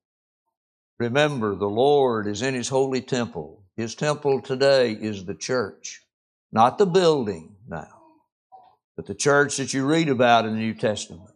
Remember, 1.00 1.56
the 1.56 1.66
Lord 1.66 2.28
is 2.28 2.42
in 2.42 2.54
His 2.54 2.70
holy 2.70 3.02
temple. 3.02 3.64
His 3.76 3.96
temple 3.96 4.42
today 4.42 4.92
is 4.92 5.26
the 5.26 5.34
church, 5.34 6.02
not 6.52 6.78
the 6.78 6.86
building 6.86 7.56
now, 7.68 8.02
but 8.96 9.08
the 9.08 9.16
church 9.16 9.58
that 9.58 9.74
you 9.74 9.86
read 9.86 10.10
about 10.10 10.46
in 10.46 10.54
the 10.54 10.60
New 10.60 10.76
Testament. 10.76 11.32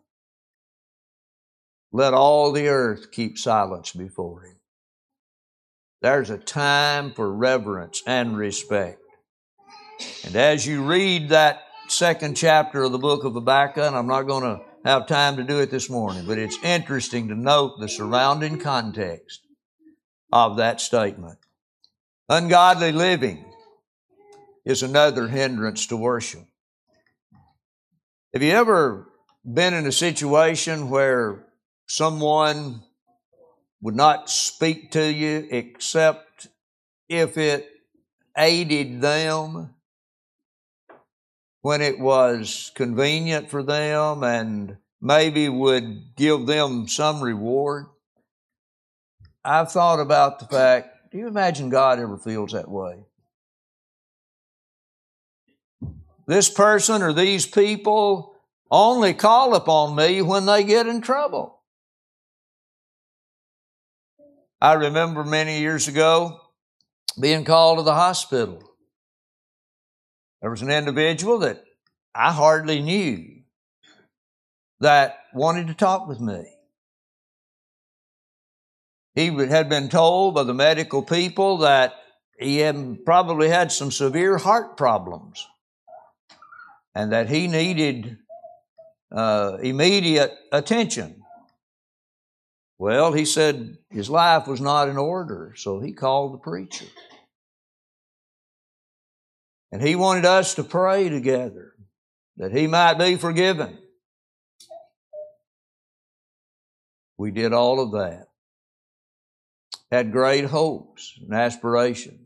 Let 1.91 2.13
all 2.13 2.51
the 2.51 2.67
earth 2.67 3.11
keep 3.11 3.39
silence 3.39 3.91
before 3.93 4.43
Him. 4.43 4.57
There's 6.01 6.29
a 6.29 6.37
time 6.37 7.13
for 7.13 7.33
reverence 7.33 8.03
and 8.05 8.37
respect. 8.37 8.99
And 10.25 10.35
as 10.35 10.65
you 10.65 10.83
read 10.83 11.29
that 11.29 11.63
second 11.87 12.35
chapter 12.35 12.83
of 12.83 12.91
the 12.91 12.97
book 12.97 13.23
of 13.23 13.33
Habakkuk, 13.33 13.83
and 13.83 13.95
I'm 13.95 14.07
not 14.07 14.23
going 14.23 14.43
to 14.43 14.61
have 14.83 15.07
time 15.07 15.37
to 15.37 15.43
do 15.43 15.59
it 15.59 15.71
this 15.71 15.89
morning, 15.89 16.25
but 16.25 16.37
it's 16.37 16.57
interesting 16.63 17.27
to 17.29 17.35
note 17.35 17.79
the 17.79 17.89
surrounding 17.89 18.59
context 18.59 19.41
of 20.31 20.57
that 20.57 20.81
statement. 20.81 21.37
Ungodly 22.29 22.91
living 22.91 23.45
is 24.65 24.83
another 24.83 25.27
hindrance 25.27 25.87
to 25.87 25.97
worship. 25.97 26.45
Have 28.33 28.43
you 28.43 28.51
ever 28.51 29.07
been 29.45 29.73
in 29.73 29.85
a 29.85 29.91
situation 29.91 30.89
where 30.89 31.45
someone 31.87 32.81
would 33.81 33.95
not 33.95 34.29
speak 34.29 34.91
to 34.91 35.13
you 35.13 35.47
except 35.51 36.47
if 37.07 37.37
it 37.37 37.69
aided 38.35 39.01
them 39.01 39.74
when 41.65 41.81
it 41.81 41.99
was 41.99 42.71
convenient 42.75 43.49
for 43.49 43.63
them 43.63 44.23
and 44.23 44.77
maybe 45.01 45.49
would 45.49 46.15
give 46.15 46.45
them 46.45 46.87
some 46.87 47.19
reward. 47.23 47.87
I've 49.43 49.71
thought 49.71 49.99
about 49.99 50.37
the 50.37 50.45
fact 50.45 51.11
do 51.11 51.17
you 51.17 51.27
imagine 51.27 51.71
God 51.71 51.97
ever 51.97 52.19
feels 52.19 52.51
that 52.51 52.69
way? 52.69 53.05
This 56.27 56.51
person 56.51 57.01
or 57.01 57.13
these 57.13 57.47
people 57.47 58.35
only 58.69 59.15
call 59.15 59.55
upon 59.55 59.95
me 59.95 60.21
when 60.21 60.45
they 60.45 60.63
get 60.63 60.85
in 60.85 61.01
trouble. 61.01 61.63
I 64.61 64.73
remember 64.73 65.23
many 65.23 65.61
years 65.61 65.87
ago 65.87 66.41
being 67.19 67.43
called 67.43 67.79
to 67.79 67.83
the 67.83 67.95
hospital 67.95 68.74
there 70.45 70.51
was 70.51 70.61
an 70.61 70.69
individual 70.69 71.39
that 71.39 71.63
I 72.13 72.31
hardly 72.31 72.79
knew 72.79 73.41
that 74.79 75.17
wanted 75.33 75.69
to 75.69 75.73
talk 75.73 76.07
with 76.07 76.19
me. 76.21 76.45
He 79.15 79.29
had 79.29 79.69
been 79.69 79.89
told 79.89 80.35
by 80.35 80.43
the 80.43 80.53
medical 80.53 81.01
people 81.01 81.57
that 81.57 81.95
he 82.37 82.57
had 82.57 83.03
probably 83.05 83.49
had 83.49 83.71
some 83.71 83.89
severe 83.89 84.37
heart 84.37 84.77
problems 84.77 85.47
and 86.93 87.11
that 87.11 87.27
he 87.27 87.47
needed 87.47 88.19
uh, 89.11 89.57
immediate 89.63 90.31
attention. 90.51 91.23
Well, 92.77 93.13
he 93.13 93.25
said 93.25 93.79
his 93.89 94.11
life 94.11 94.45
was 94.45 94.61
not 94.61 94.89
in 94.89 94.97
order, 94.97 95.55
so 95.57 95.79
he 95.79 95.91
called 95.91 96.35
the 96.35 96.37
preacher. 96.37 96.85
And 99.75 99.85
he 99.85 99.97
wanted 99.97 100.23
us 100.23 100.55
to 100.55 100.63
pray 100.63 101.09
together 101.09 101.73
that 102.37 102.53
he 102.53 102.65
might 102.65 102.93
be 102.93 103.17
forgiven. 103.17 103.77
We 107.17 107.31
did 107.31 107.51
all 107.51 107.81
of 107.81 107.91
that. 107.91 108.27
Had 109.91 110.13
great 110.13 110.45
hopes 110.45 111.19
and 111.21 111.33
aspirations. 111.33 112.21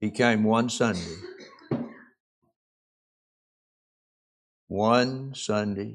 He 0.00 0.10
came 0.10 0.44
one 0.44 0.68
Sunday. 0.68 1.16
One 4.68 5.34
Sunday. 5.34 5.94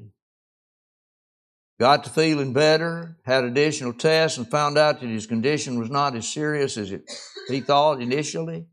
Got 1.78 2.02
to 2.02 2.10
feeling 2.10 2.52
better, 2.52 3.18
had 3.24 3.44
additional 3.44 3.92
tests, 3.92 4.36
and 4.36 4.50
found 4.50 4.76
out 4.76 5.00
that 5.00 5.06
his 5.06 5.28
condition 5.28 5.78
was 5.78 5.90
not 5.90 6.16
as 6.16 6.26
serious 6.26 6.76
as 6.76 6.90
it, 6.90 7.08
he 7.46 7.60
thought 7.60 8.02
initially. 8.02 8.66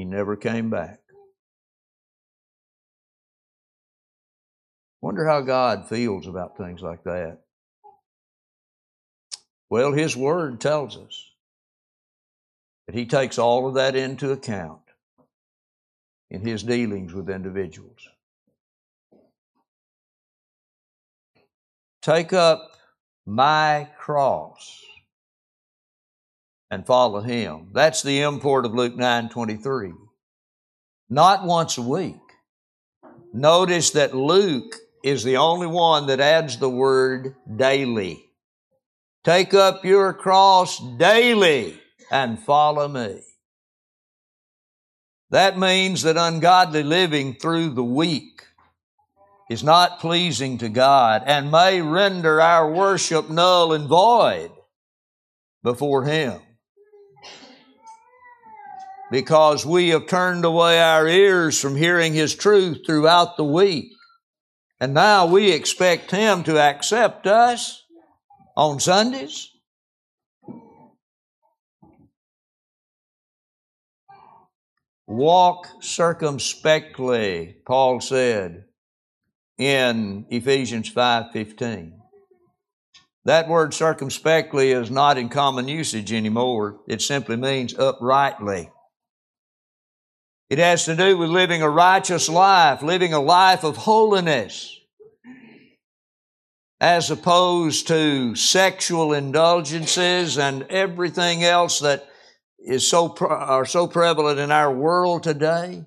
He 0.00 0.06
never 0.06 0.34
came 0.34 0.70
back. 0.70 0.98
Wonder 5.02 5.26
how 5.26 5.42
God 5.42 5.90
feels 5.90 6.26
about 6.26 6.56
things 6.56 6.80
like 6.80 7.04
that. 7.04 7.40
Well, 9.68 9.92
His 9.92 10.16
Word 10.16 10.58
tells 10.58 10.96
us 10.96 11.30
that 12.86 12.96
He 12.96 13.04
takes 13.04 13.38
all 13.38 13.68
of 13.68 13.74
that 13.74 13.94
into 13.94 14.32
account 14.32 14.80
in 16.30 16.46
His 16.46 16.62
dealings 16.62 17.12
with 17.12 17.28
individuals. 17.28 18.08
Take 22.00 22.32
up 22.32 22.70
my 23.26 23.90
cross 23.98 24.82
and 26.70 26.86
follow 26.86 27.20
him. 27.20 27.70
That's 27.72 28.02
the 28.02 28.20
import 28.20 28.64
of 28.64 28.74
Luke 28.74 28.96
9 28.96 29.28
23. 29.28 29.92
Not 31.08 31.44
once 31.44 31.76
a 31.76 31.82
week. 31.82 32.16
Notice 33.32 33.90
that 33.90 34.14
Luke 34.14 34.76
is 35.04 35.24
the 35.24 35.36
only 35.36 35.66
one 35.66 36.06
that 36.06 36.20
adds 36.20 36.58
the 36.58 36.70
word 36.70 37.34
daily. 37.56 38.24
Take 39.24 39.54
up 39.54 39.84
your 39.84 40.12
cross 40.12 40.80
daily 40.98 41.80
and 42.10 42.38
follow 42.38 42.88
me. 42.88 43.20
That 45.30 45.58
means 45.58 46.02
that 46.02 46.16
ungodly 46.16 46.82
living 46.82 47.34
through 47.34 47.70
the 47.70 47.84
week 47.84 48.42
is 49.48 49.62
not 49.62 50.00
pleasing 50.00 50.58
to 50.58 50.68
God 50.68 51.22
and 51.26 51.50
may 51.50 51.80
render 51.80 52.40
our 52.40 52.70
worship 52.70 53.30
null 53.30 53.72
and 53.72 53.88
void 53.88 54.50
before 55.62 56.04
Him. 56.04 56.40
Because 59.10 59.66
we 59.66 59.88
have 59.88 60.06
turned 60.06 60.44
away 60.44 60.80
our 60.80 61.08
ears 61.08 61.60
from 61.60 61.76
hearing 61.76 62.14
His 62.14 62.34
truth 62.34 62.82
throughout 62.86 63.36
the 63.36 63.44
week. 63.44 63.92
And 64.80 64.94
now 64.94 65.26
we 65.26 65.52
expect 65.52 66.10
Him 66.10 66.44
to 66.44 66.58
accept 66.58 67.26
us 67.26 67.84
on 68.56 68.78
Sundays. 68.80 69.50
Walk 75.06 75.66
circumspectly, 75.80 77.56
Paul 77.66 78.00
said 78.00 78.66
in 79.58 80.24
Ephesians 80.30 80.88
5:15. 80.88 82.00
That 83.24 83.48
word 83.48 83.74
circumspectly 83.74 84.70
is 84.70 84.90
not 84.90 85.18
in 85.18 85.28
common 85.28 85.66
usage 85.66 86.12
anymore. 86.12 86.80
It 86.88 87.02
simply 87.02 87.36
means 87.36 87.74
uprightly. 87.76 88.70
It 90.50 90.58
has 90.58 90.84
to 90.86 90.96
do 90.96 91.16
with 91.16 91.30
living 91.30 91.62
a 91.62 91.70
righteous 91.70 92.28
life, 92.28 92.82
living 92.82 93.12
a 93.12 93.20
life 93.20 93.62
of 93.62 93.76
holiness, 93.76 94.76
as 96.80 97.08
opposed 97.08 97.86
to 97.86 98.34
sexual 98.34 99.12
indulgences 99.12 100.38
and 100.38 100.64
everything 100.64 101.44
else 101.44 101.78
that 101.78 102.04
is 102.58 102.90
so 102.90 103.16
are 103.20 103.64
so 103.64 103.86
prevalent 103.86 104.40
in 104.40 104.50
our 104.50 104.74
world 104.74 105.22
today. 105.22 105.86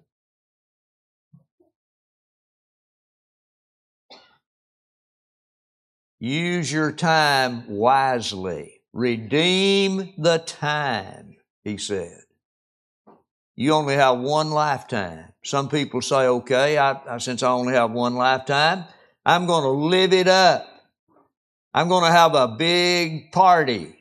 Use 6.21 6.71
your 6.71 6.93
time 6.93 7.67
wisely. 7.67 8.79
Redeem 8.93 10.13
the 10.17 10.37
time, 10.37 11.35
he 11.65 11.77
said. 11.77 12.22
You 13.55 13.73
only 13.73 13.95
have 13.95 14.19
one 14.19 14.51
lifetime. 14.51 15.33
Some 15.43 15.69
people 15.69 16.01
say, 16.01 16.27
okay, 16.27 16.77
I, 16.77 16.99
I, 17.07 17.17
since 17.19 17.43
I 17.43 17.49
only 17.51 17.73
have 17.73 17.91
one 17.91 18.15
lifetime, 18.15 18.85
I'm 19.25 19.45
going 19.45 19.63
to 19.63 19.69
live 19.69 20.13
it 20.13 20.27
up. 20.27 20.67
I'm 21.73 21.87
going 21.87 22.05
to 22.05 22.11
have 22.11 22.35
a 22.35 22.47
big 22.47 23.31
party. 23.31 23.95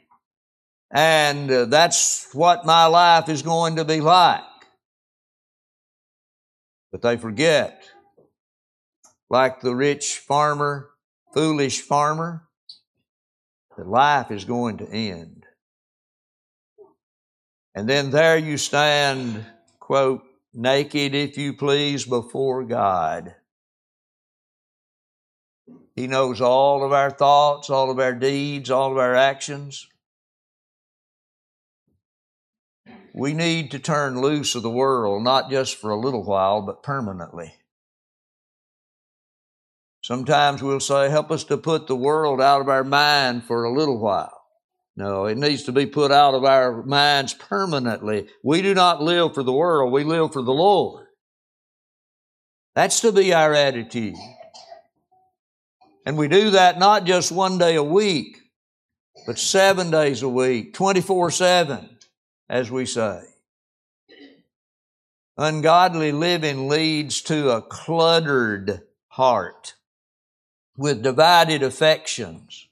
And 0.90 1.50
uh, 1.50 1.64
that's 1.66 2.28
what 2.32 2.66
my 2.66 2.86
life 2.86 3.28
is 3.28 3.42
going 3.42 3.76
to 3.76 3.84
be 3.84 4.00
like. 4.00 4.40
But 6.90 7.02
they 7.02 7.16
forget, 7.16 7.82
like 9.30 9.60
the 9.60 9.74
rich 9.74 10.18
farmer 10.18 10.92
foolish 11.32 11.80
farmer, 11.80 12.48
that 13.76 13.88
life 13.88 14.30
is 14.30 14.44
going 14.44 14.78
to 14.78 14.88
end. 14.88 15.41
And 17.74 17.88
then 17.88 18.10
there 18.10 18.36
you 18.36 18.58
stand, 18.58 19.46
quote, 19.80 20.22
naked, 20.52 21.14
if 21.14 21.38
you 21.38 21.54
please, 21.54 22.04
before 22.04 22.64
God. 22.64 23.34
He 25.96 26.06
knows 26.06 26.40
all 26.40 26.84
of 26.84 26.92
our 26.92 27.10
thoughts, 27.10 27.70
all 27.70 27.90
of 27.90 27.98
our 27.98 28.14
deeds, 28.14 28.70
all 28.70 28.92
of 28.92 28.98
our 28.98 29.14
actions. 29.14 29.86
We 33.14 33.34
need 33.34 33.72
to 33.72 33.78
turn 33.78 34.20
loose 34.20 34.54
of 34.54 34.62
the 34.62 34.70
world, 34.70 35.22
not 35.22 35.50
just 35.50 35.76
for 35.76 35.90
a 35.90 36.00
little 36.00 36.24
while, 36.24 36.62
but 36.62 36.82
permanently. 36.82 37.54
Sometimes 40.02 40.62
we'll 40.62 40.80
say, 40.80 41.10
help 41.10 41.30
us 41.30 41.44
to 41.44 41.56
put 41.56 41.86
the 41.86 41.96
world 41.96 42.40
out 42.40 42.60
of 42.60 42.68
our 42.68 42.84
mind 42.84 43.44
for 43.44 43.64
a 43.64 43.72
little 43.72 43.98
while. 43.98 44.41
No, 44.96 45.24
it 45.26 45.38
needs 45.38 45.64
to 45.64 45.72
be 45.72 45.86
put 45.86 46.12
out 46.12 46.34
of 46.34 46.44
our 46.44 46.82
minds 46.82 47.32
permanently. 47.32 48.28
We 48.42 48.60
do 48.60 48.74
not 48.74 49.02
live 49.02 49.34
for 49.34 49.42
the 49.42 49.52
world, 49.52 49.92
we 49.92 50.04
live 50.04 50.32
for 50.32 50.42
the 50.42 50.52
Lord. 50.52 51.06
That's 52.74 53.00
to 53.00 53.12
be 53.12 53.32
our 53.32 53.54
attitude. 53.54 54.16
And 56.04 56.16
we 56.16 56.28
do 56.28 56.50
that 56.50 56.78
not 56.78 57.04
just 57.04 57.30
one 57.30 57.58
day 57.58 57.76
a 57.76 57.82
week, 57.82 58.38
but 59.26 59.38
seven 59.38 59.90
days 59.90 60.22
a 60.22 60.28
week, 60.28 60.74
24 60.74 61.30
7, 61.30 61.98
as 62.48 62.70
we 62.70 62.86
say. 62.86 63.22
Ungodly 65.38 66.12
living 66.12 66.68
leads 66.68 67.22
to 67.22 67.50
a 67.50 67.62
cluttered 67.62 68.82
heart 69.08 69.74
with 70.76 71.02
divided 71.02 71.62
affections. 71.62 72.68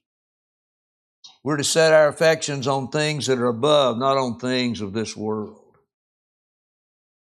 We're 1.43 1.57
to 1.57 1.65
set 1.65 1.93
our 1.93 2.09
affections 2.09 2.67
on 2.67 2.89
things 2.89 3.27
that 3.27 3.39
are 3.39 3.49
above, 3.49 3.99
not 3.99 4.17
on 4.17 4.39
things 4.39 4.81
of 4.81 4.93
this 4.93 5.17
world. 5.17 5.59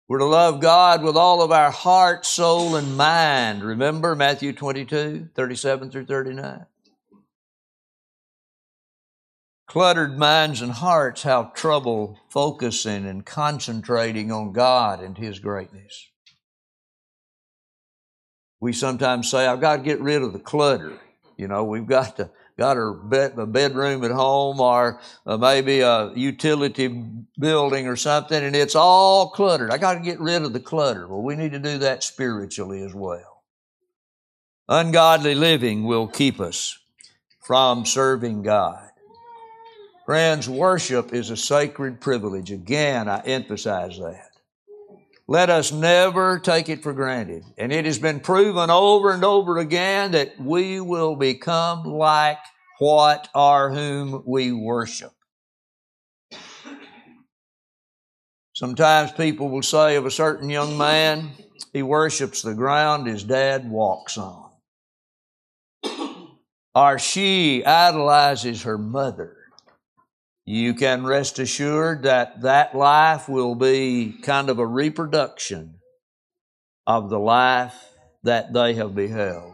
We're 0.07 0.19
to 0.19 0.25
love 0.25 0.61
God 0.61 1.01
with 1.01 1.15
all 1.17 1.41
of 1.41 1.51
our 1.51 1.71
heart, 1.71 2.25
soul, 2.25 2.75
and 2.75 2.95
mind. 2.95 3.63
Remember 3.63 4.15
Matthew 4.15 4.53
22, 4.53 5.29
37 5.33 5.89
through 5.89 6.05
39. 6.05 6.65
Cluttered 9.67 10.17
minds 10.17 10.61
and 10.61 10.71
hearts 10.71 11.23
have 11.23 11.55
trouble 11.55 12.19
focusing 12.29 13.07
and 13.07 13.25
concentrating 13.25 14.31
on 14.31 14.53
God 14.53 15.01
and 15.01 15.17
His 15.17 15.39
greatness 15.39 16.09
we 18.65 18.73
sometimes 18.73 19.29
say, 19.29 19.45
I've 19.45 19.61
got 19.61 19.77
to 19.77 19.83
get 19.83 20.01
rid 20.01 20.23
of 20.23 20.33
the 20.33 20.39
clutter. 20.39 20.99
You 21.37 21.47
know, 21.47 21.63
we've 21.65 21.85
got 21.85 22.17
to 22.17 22.31
got 22.57 22.77
our 22.77 22.93
bed, 22.93 23.33
a 23.37 23.45
bedroom 23.45 24.03
at 24.03 24.11
home 24.11 24.59
or 24.59 24.99
uh, 25.25 25.37
maybe 25.37 25.81
a 25.81 26.11
utility 26.15 27.03
building 27.37 27.87
or 27.87 27.95
something, 27.95 28.43
and 28.43 28.55
it's 28.55 28.75
all 28.75 29.29
cluttered. 29.29 29.71
I 29.71 29.77
got 29.77 29.95
to 29.95 29.99
get 29.99 30.19
rid 30.19 30.43
of 30.43 30.53
the 30.53 30.59
clutter. 30.59 31.07
Well, 31.07 31.21
we 31.21 31.35
need 31.35 31.51
to 31.51 31.59
do 31.59 31.77
that 31.79 32.03
spiritually 32.03 32.81
as 32.83 32.93
well. 32.93 33.43
Ungodly 34.67 35.35
living 35.35 35.83
will 35.83 36.07
keep 36.07 36.39
us 36.39 36.79
from 37.45 37.85
serving 37.85 38.41
God. 38.41 38.89
Friends, 40.05 40.47
worship 40.47 41.13
is 41.13 41.29
a 41.29 41.37
sacred 41.37 41.99
privilege. 41.99 42.51
Again, 42.51 43.09
I 43.09 43.21
emphasize 43.21 43.97
that. 43.97 44.34
Let 45.27 45.49
us 45.49 45.71
never 45.71 46.37
take 46.37 46.69
it 46.69 46.83
for 46.83 46.93
granted. 46.93 47.43
And 47.57 47.73
it 47.73 47.85
has 47.85 47.97
been 47.97 48.19
proven 48.19 48.69
over 48.69 49.11
and 49.11 49.23
over 49.23 49.57
again 49.57 50.11
that 50.11 50.39
we 50.39 50.79
will 50.79 51.15
become 51.15 51.83
like 51.83 52.37
what 52.77 53.27
or 53.33 53.71
whom 53.71 54.21
we 54.25 54.51
worship. 54.51 55.11
Sometimes 58.53 59.11
people 59.11 59.49
will 59.49 59.63
say 59.63 59.95
of 59.95 60.05
a 60.05 60.11
certain 60.11 60.49
young 60.49 60.77
man, 60.77 61.31
he 61.73 61.81
worships 61.81 62.41
the 62.41 62.53
ground 62.53 63.07
his 63.07 63.23
dad 63.23 63.69
walks 63.69 64.17
on. 64.17 64.51
Or 66.73 66.99
she 66.99 67.65
idolizes 67.65 68.63
her 68.63 68.77
mother 68.77 69.35
you 70.45 70.75
can 70.75 71.03
rest 71.03 71.39
assured 71.39 72.03
that 72.03 72.41
that 72.41 72.75
life 72.75 73.27
will 73.27 73.55
be 73.55 74.15
kind 74.21 74.49
of 74.49 74.59
a 74.59 74.65
reproduction 74.65 75.79
of 76.85 77.09
the 77.09 77.19
life 77.19 77.75
that 78.23 78.53
they 78.53 78.75
have 78.75 78.93
beheld. 78.93 79.53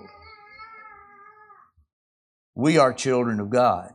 We 2.56 2.78
are 2.78 2.94
children 2.94 3.40
of 3.40 3.50
God. 3.50 3.94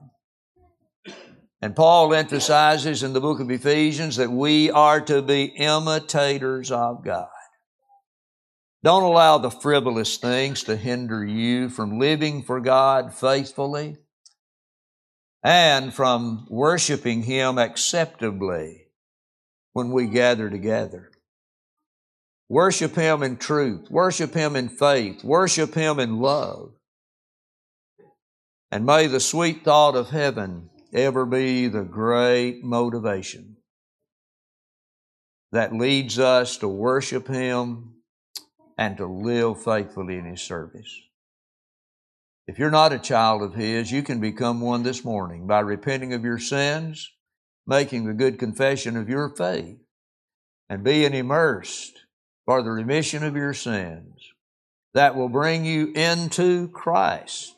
And 1.60 1.76
Paul 1.76 2.14
emphasizes 2.14 3.02
in 3.02 3.12
the 3.12 3.20
book 3.20 3.40
of 3.40 3.50
Ephesians 3.50 4.16
that 4.16 4.30
we 4.30 4.70
are 4.70 5.00
to 5.02 5.20
be 5.20 5.44
imitators 5.44 6.70
of 6.70 7.04
God. 7.04 7.28
Don't 8.82 9.02
allow 9.02 9.38
the 9.38 9.50
frivolous 9.50 10.16
things 10.16 10.62
to 10.64 10.76
hinder 10.76 11.24
you 11.24 11.68
from 11.68 11.98
living 11.98 12.42
for 12.42 12.60
God 12.60 13.12
faithfully 13.12 13.96
and 15.46 15.94
from 15.94 16.44
worshiping 16.50 17.22
Him 17.22 17.56
acceptably 17.56 18.88
when 19.74 19.92
we 19.92 20.08
gather 20.08 20.50
together. 20.50 21.08
Worship 22.48 22.96
Him 22.96 23.22
in 23.22 23.36
truth, 23.36 23.88
worship 23.88 24.34
Him 24.34 24.56
in 24.56 24.68
faith, 24.68 25.22
worship 25.22 25.72
Him 25.72 26.00
in 26.00 26.18
love. 26.18 26.72
And 28.72 28.84
may 28.84 29.06
the 29.06 29.20
sweet 29.20 29.62
thought 29.62 29.94
of 29.94 30.10
heaven 30.10 30.68
ever 30.92 31.24
be 31.24 31.68
the 31.68 31.84
great 31.84 32.64
motivation 32.64 33.58
that 35.52 35.72
leads 35.72 36.18
us 36.18 36.56
to 36.56 36.66
worship 36.66 37.28
Him 37.28 37.94
and 38.76 38.96
to 38.96 39.06
live 39.06 39.62
faithfully 39.62 40.16
in 40.16 40.24
His 40.24 40.42
service. 40.42 41.05
If 42.48 42.60
you're 42.60 42.70
not 42.70 42.92
a 42.92 42.98
child 42.98 43.42
of 43.42 43.54
His, 43.54 43.90
you 43.90 44.04
can 44.04 44.20
become 44.20 44.60
one 44.60 44.84
this 44.84 45.04
morning 45.04 45.48
by 45.48 45.60
repenting 45.60 46.12
of 46.12 46.24
your 46.24 46.38
sins, 46.38 47.10
making 47.66 48.06
the 48.06 48.14
good 48.14 48.38
confession 48.38 48.96
of 48.96 49.08
your 49.08 49.34
faith, 49.34 49.78
and 50.68 50.84
being 50.84 51.12
immersed 51.12 51.98
for 52.44 52.62
the 52.62 52.70
remission 52.70 53.24
of 53.24 53.34
your 53.34 53.52
sins. 53.52 54.30
That 54.94 55.16
will 55.16 55.28
bring 55.28 55.64
you 55.64 55.92
into 55.92 56.68
Christ. 56.68 57.56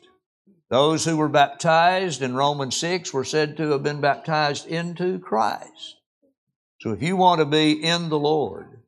Those 0.71 1.05
who 1.05 1.17
were 1.17 1.29
baptized 1.29 2.23
in 2.23 2.33
Romans 2.33 2.75
6 2.77 3.13
were 3.13 3.23
said 3.23 3.57
to 3.57 3.71
have 3.71 3.83
been 3.83 4.01
baptized 4.01 4.65
into 4.65 5.19
Christ. 5.19 5.97
So 6.81 6.91
if 6.91 7.03
you 7.03 7.15
want 7.15 7.39
to 7.39 7.45
be 7.45 7.71
in 7.73 8.09
the 8.09 8.19
Lord, 8.19 8.81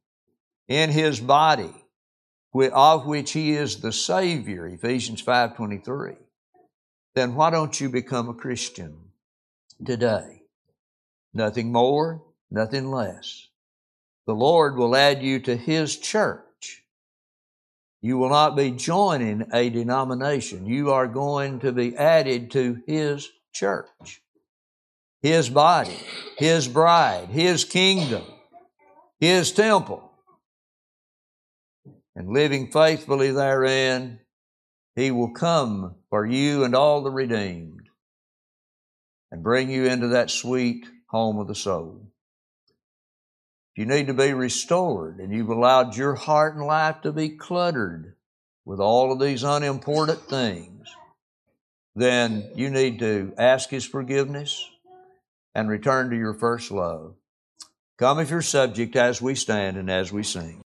in 0.68 0.89
His 0.89 1.20
body, 1.20 1.74
of 2.54 3.06
which 3.06 3.32
He 3.32 3.52
is 3.52 3.80
the 3.80 3.91
Savior, 3.91 4.68
Ephesians 4.68 5.22
5.23, 5.24 6.18
then 7.16 7.36
why 7.36 7.49
don't 7.49 7.80
you 7.80 7.89
become 7.89 8.30
a 8.30 8.34
Christian 8.34 8.97
today? 9.86 10.43
Nothing 11.34 11.72
more, 11.72 12.24
nothing 12.49 12.91
less. 12.91 13.47
The 14.28 14.34
Lord 14.34 14.76
will 14.76 14.95
add 14.95 15.24
you 15.24 15.39
to 15.41 15.56
His 15.56 15.97
church. 15.97 16.84
You 18.02 18.18
will 18.18 18.30
not 18.30 18.56
be 18.56 18.72
joining 18.72 19.45
a 19.54 19.70
denomination. 19.70 20.66
You 20.66 20.91
are 20.91 21.08
going 21.08 21.60
to 21.60 21.72
be 21.72 21.95
added 21.95 22.52
to 22.52 22.82
His 22.88 23.30
church, 23.54 24.22
His 25.22 25.49
body, 25.49 25.97
His 26.38 26.68
bride, 26.68 27.30
His 27.30 27.64
kingdom, 27.64 28.24
His 29.20 29.52
temple. 29.52 30.11
And 32.16 32.30
living 32.30 32.72
faithfully 32.72 33.32
therein, 33.32 34.20
He 34.95 35.12
will 35.12 35.32
come 35.32 35.95
for 36.09 36.26
you 36.26 36.64
and 36.64 36.76
all 36.76 37.01
the 37.01 37.12
redeemed 37.12 37.82
and 39.32 39.43
bring 39.43 39.70
you 39.70 39.86
into 39.86 40.09
that 40.09 40.30
sweet 40.30 40.86
home 41.07 41.39
of 41.39 41.47
the 41.47 41.55
soul. 41.55 42.12
You 43.76 43.86
need 43.86 44.07
to 44.07 44.14
be 44.14 44.34
restored, 44.34 45.20
and 45.20 45.32
you've 45.32 45.49
allowed 45.49 45.95
your 45.95 46.16
heart 46.16 46.55
and 46.55 46.66
life 46.66 47.01
to 47.01 47.14
be 47.14 47.30
cluttered 47.30 48.16
with 48.66 48.80
all 48.80 49.12
of 49.12 49.20
these 49.20 49.43
unimportant 49.43 50.20
things. 50.30 50.89
Then 51.95 52.51
you 52.55 52.70
need 52.70 52.99
to 52.99 53.34
ask 53.38 53.70
His 53.70 53.86
forgiveness 53.86 54.70
and 55.55 55.70
return 55.70 56.09
to 56.09 56.18
your 56.18 56.34
first 56.34 56.72
love. 56.72 57.16
Come 57.97 58.20
if 58.20 58.30
you're 58.30 58.41
subject 58.41 58.95
as 58.95 59.22
we 59.22 59.36
stand 59.36 59.78
and 59.78 59.89
as 59.89 60.12
we 60.12 60.24
sing. 60.24 60.59